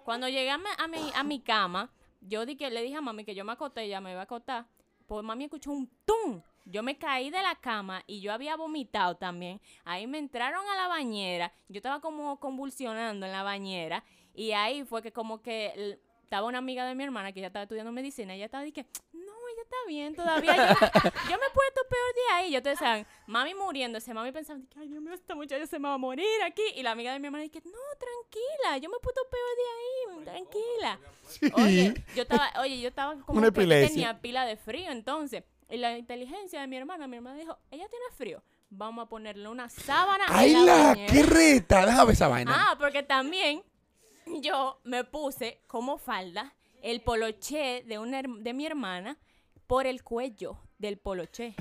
[0.05, 1.91] Cuando llegué a mi, a mi, a mi cama,
[2.21, 4.67] yo dije, le dije a mami que yo me acosté, ella me iba a acostar.
[5.07, 6.43] Pues mami escuchó un tum.
[6.65, 9.61] Yo me caí de la cama y yo había vomitado también.
[9.85, 11.53] Ahí me entraron a la bañera.
[11.69, 14.05] Yo estaba como convulsionando en la bañera.
[14.35, 17.63] Y ahí fue que como que estaba una amiga de mi hermana que ella estaba
[17.63, 18.35] estudiando medicina.
[18.35, 18.93] Ella estaba diciendo,
[19.69, 22.51] está bien, todavía yo, yo me he puesto peor de ahí.
[22.51, 25.89] Yo te decía, mami muriéndose, mami pensando, que, ay, Dios mío, esta muchacha se me
[25.89, 26.63] va a morir aquí.
[26.75, 30.25] Y la amiga de mi hermana dice, no, tranquila, yo me he puesto peor de
[30.25, 30.99] ahí, tranquila.
[31.63, 35.77] Oye, yo estaba, oye, yo estaba como Una que tenía pila de frío, entonces, y
[35.77, 39.69] la inteligencia de mi hermana, mi hermana dijo, ella tiene frío, vamos a ponerle una
[39.69, 40.83] sábana ¡Ay, la la!
[40.89, 41.13] bañera".
[41.13, 41.85] ¡Qué reta!
[41.85, 42.53] Déjame esa vaina.
[42.55, 43.63] Ah, porque también
[44.41, 49.19] yo me puse como falda el poloché de, una, de mi hermana
[49.69, 51.55] por el cuello del poloché.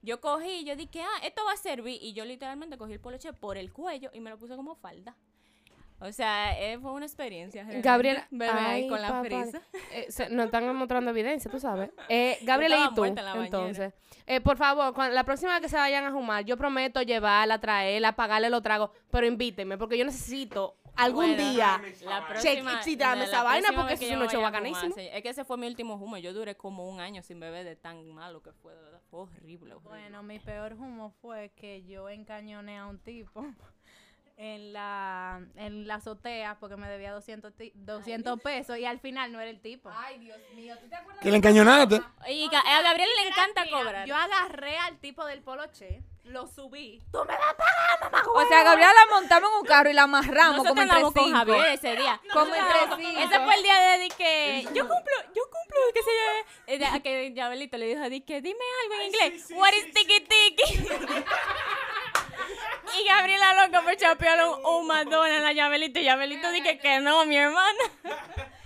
[0.00, 1.98] Yo cogí, yo dije, ah, esto va a servir.
[2.00, 5.16] Y yo literalmente cogí el poloché por el cuello y me lo puse como falda.
[6.00, 7.66] O sea, eh, fue una experiencia.
[8.52, 9.24] ay, con la papá.
[9.24, 9.60] frisa.
[9.90, 11.90] Eh, nos están mostrando evidencia, tú sabes.
[12.08, 13.04] Eh, Gabriela estaba y tú,
[13.42, 13.92] entonces.
[14.26, 17.58] Eh, por favor, cuando- la próxima vez que se vayan a fumar, yo prometo llevarla,
[17.58, 22.72] traerla, pagarle los tragos, pero invítenme, porque yo necesito algún Bueno, día La próxima,
[23.14, 24.94] la- esa vaina porque eso es un hecho bacanísimo.
[24.94, 26.16] sí, Es que ese fue mi último humo.
[26.18, 28.74] Yo duré como un año sin beber de tan malo que fue.
[28.74, 29.00] de verdad.
[29.10, 29.88] Fue horrible, horrible.
[30.00, 33.42] Bueno, mi peor humo fue que yo encañoné a un tipo
[34.36, 39.32] en la, en la azotea porque me debía 200, ti- 200 pesos y al final
[39.32, 39.90] no era el tipo.
[39.92, 41.22] Ay, Dios mío, ¿tú te acuerdas?
[41.22, 42.00] ¿Que le encañonaste?
[42.28, 44.06] Y a Gabriel le encanta cobrar.
[44.06, 47.00] Yo agarré al tipo del poloche, lo subí.
[47.10, 50.82] ¡Tú me O sea, Gabriela la montamos en un carro y la amarramos Nosotros como
[50.82, 51.36] entre con cinco.
[51.36, 52.20] Javier ese día.
[52.32, 53.20] Como entre cinco.
[53.20, 56.84] Ese fue el día de, que yo cumplo, yo cumplo, qué sé yo.
[56.84, 59.46] eh, a que Yabelito le dijo, di que dime algo en inglés.
[59.52, 60.88] What is tiki tiki?
[63.00, 65.98] y Gabriela loca por chapearle un, un McDonald's a Yabelito.
[66.00, 67.78] Y Yabelito dije que no, mi hermana.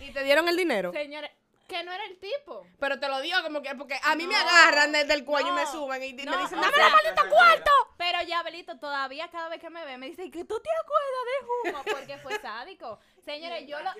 [0.00, 0.92] ¿Y te dieron el dinero?
[0.92, 1.30] Señores,
[1.68, 2.66] que no era el tipo.
[2.78, 5.52] Pero te lo digo como que, porque a mí me agarran desde el cuello y
[5.52, 7.70] me suben y No, me dicen, dame la maldita cuarto.
[7.96, 11.24] Pero ya, Belito, todavía cada vez que me ve me dice que tú te acuerdas
[11.26, 12.98] de humo porque fue sádico.
[13.24, 13.90] Señores, yo, lo,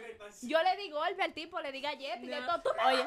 [0.42, 2.62] yo le di golpe al tipo, le di galleta y de todo.
[2.62, 3.04] Tú me Oye.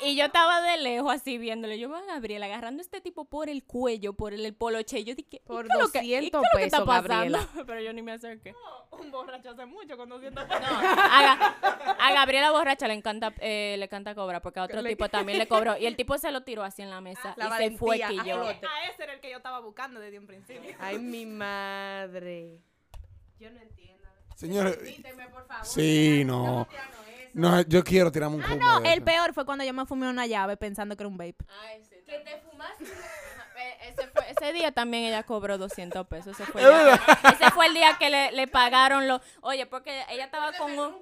[0.00, 1.78] Y yo estaba de lejos así viéndole.
[1.78, 5.02] Yo veo a Gabriela agarrando a este tipo por el cuello, por el, el poloche.
[5.04, 6.76] Yo dije, ¿y Por qué es lo que- y 200 qué es lo que está
[6.78, 7.08] pesos, pasando?
[7.38, 7.48] Gabriela.
[7.66, 8.54] Pero yo ni me acerqué.
[8.92, 13.76] un borracho hace mucho con 200 No, a, Ga- a Gabriela borracha le encanta eh,
[13.78, 16.30] le encanta cobrar porque a otro Le- tipo también le cobró y el tipo se
[16.32, 18.42] lo tiró así en la mesa La y se fue que yo.
[18.44, 20.76] a ese era el que yo estaba buscando desde un principio.
[20.78, 22.58] Ay, mi madre.
[23.38, 24.08] Yo no entiendo.
[24.36, 25.64] Señores, Permíteme, por favor.
[25.66, 26.44] sí, no.
[26.46, 26.68] No,
[27.68, 29.04] yo quiero tirarme un Ah, humo no, de el eso.
[29.04, 31.36] peor fue cuando yo me fumé una llave pensando que era un vape.
[32.06, 32.84] Que te fumaste.
[33.82, 36.38] Ese, fue- ese día también ella cobró 200 pesos.
[36.38, 37.00] Ese fue, el día,
[37.32, 39.20] ese fue el día que le, le pagaron los.
[39.40, 40.94] Oye, porque ella estaba con un.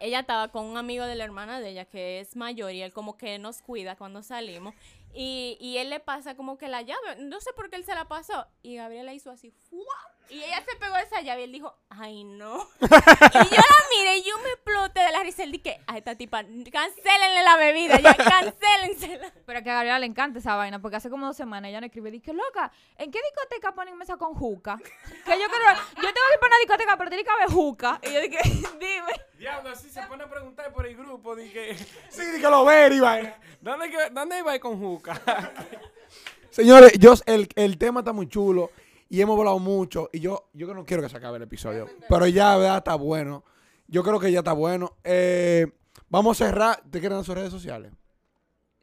[0.00, 2.92] Ella estaba con un amigo de la hermana de ella que es mayor y él
[2.92, 4.74] como que nos cuida cuando salimos.
[5.12, 7.94] Y, y él le pasa como que la llave, no sé por qué él se
[7.94, 8.46] la pasó.
[8.62, 9.96] Y Gabriela hizo así, ¡fua!
[10.30, 12.68] Y ella se pegó esa llave y él dijo, ¡ay no!
[12.80, 15.42] y yo la miré y yo me exploté de la risa.
[15.42, 19.32] Él dije, a esta tipa, cancélenle la bebida, ya, cancélensela.
[19.44, 21.88] Pero que a Gabriela le encanta esa vaina, porque hace como dos semanas ella me
[21.88, 24.78] escribe, dije, loca, ¿en qué discoteca ponen mesa con juca?
[24.78, 25.64] Que yo quiero,
[25.96, 28.00] yo tengo que ir para una discoteca, pero tiene que haber juca.
[28.04, 28.38] Y yo dije,
[28.78, 29.29] dime.
[29.40, 31.34] Diablo, así se pone a preguntar por el grupo.
[31.34, 31.74] Dije,
[32.10, 33.34] Sí, di que lo ver, vaina.
[33.62, 35.18] ¿dónde, que- ¿dónde iba a ir con Juca?
[36.50, 38.70] Señores, yo, el, el tema está muy chulo
[39.08, 41.88] y hemos hablado mucho y yo, yo que no quiero que se acabe el episodio,
[42.08, 42.76] pero ya, ¿verdad?
[42.78, 43.42] Está bueno.
[43.86, 44.96] Yo creo que ya está bueno.
[45.04, 45.66] Eh,
[46.10, 46.82] vamos a cerrar.
[46.90, 47.92] ¿Te quieren dar sus redes sociales?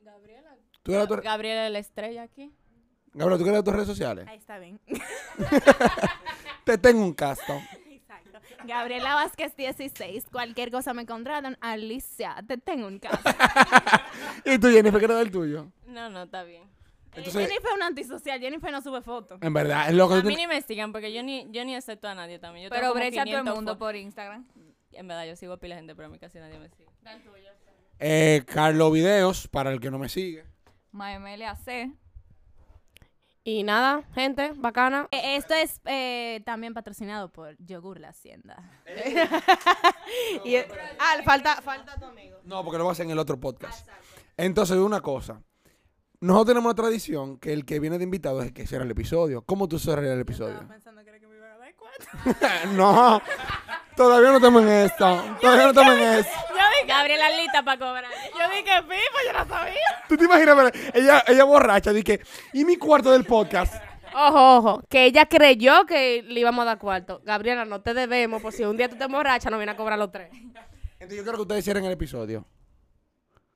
[0.01, 0.55] Gabriela.
[0.81, 2.51] ¿Tú tu- Gabriela la estrella aquí.
[3.13, 4.27] Gabriela, ¿tú quieres dar tus redes sociales?
[4.27, 4.79] Ahí está bien.
[6.65, 7.61] Te tengo un custom.
[8.65, 10.27] Gabriela Vázquez 16.
[10.31, 11.57] Cualquier cosa me contratan.
[11.61, 13.21] Alicia, te tengo un caso.
[14.45, 15.71] ¿Y tú, Jennifer, quieres dar el tuyo?
[15.85, 16.63] No, no, está bien.
[17.15, 18.39] Entonces, Jennifer es una antisocial.
[18.39, 19.39] Jennifer no sube fotos.
[19.41, 21.65] en verdad, es lo que A tú mí ni me sigan porque yo ni, yo
[21.65, 22.65] ni acepto a nadie también.
[22.65, 24.45] Yo Pero brecha a todo el 500 mundo por Instagram.
[24.91, 26.89] En verdad, yo sigo a pila de gente, pero a mí casi nadie me sigue.
[27.99, 30.45] Eh, Carlos Videos, para el que no me sigue.
[30.91, 31.91] Maemelia C.
[33.47, 35.07] Y nada, gente, bacana.
[35.09, 38.61] Eh, Esto es eh, también patrocinado por Yogur La Hacienda.
[40.43, 42.39] Y, ah, falta, falta tu amigo.
[42.43, 43.87] No, porque lo voy a hacer en el otro podcast.
[44.35, 45.41] Entonces, una cosa.
[46.19, 48.91] Nosotros tenemos una tradición que el que viene de invitado es el que cierra el
[48.91, 49.43] episodio.
[49.43, 50.67] ¿Cómo tú cerrarías el episodio?
[50.67, 52.71] pensando que era que me iban a dar cuatro.
[52.73, 53.21] no,
[53.95, 55.23] todavía no estamos en esto.
[55.39, 56.46] Todavía no estamos en esto.
[56.87, 58.11] Gabriela lista para cobrar.
[58.31, 60.03] Yo dije, pipo, yo no sabía.
[60.07, 60.55] ¿Tú te imaginas?
[60.55, 62.21] pero ella, ella borracha, dije,
[62.53, 63.73] ¿y mi cuarto del podcast?
[64.15, 67.21] Ojo, ojo, que ella creyó que le íbamos a dar cuarto.
[67.23, 69.99] Gabriela, no te debemos, por si un día tú te emborrachas, nos viene a cobrar
[69.99, 70.29] los tres.
[70.31, 72.45] Entonces yo quiero que ustedes cierren el episodio.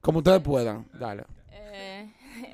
[0.02, 0.88] Como ustedes puedan.
[0.94, 1.24] Dale.
[1.52, 2.12] Eh,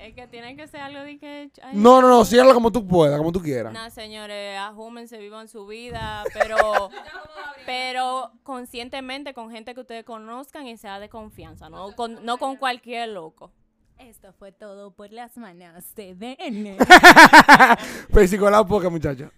[0.08, 1.52] Es que tiene que ser algo de que...
[1.62, 3.74] ay, No, no, no, ciérralo como tú puedas, como tú quieras.
[3.74, 6.56] Nada, señores, ajúmense, vivan su vida, pero,
[7.66, 12.56] pero conscientemente con gente que ustedes conozcan y sea de confianza, no con, no con
[12.56, 13.52] cualquier loco.
[13.98, 16.78] Esto fue todo por las manos de DN.
[18.14, 19.30] Pesicolado poca, muchachos.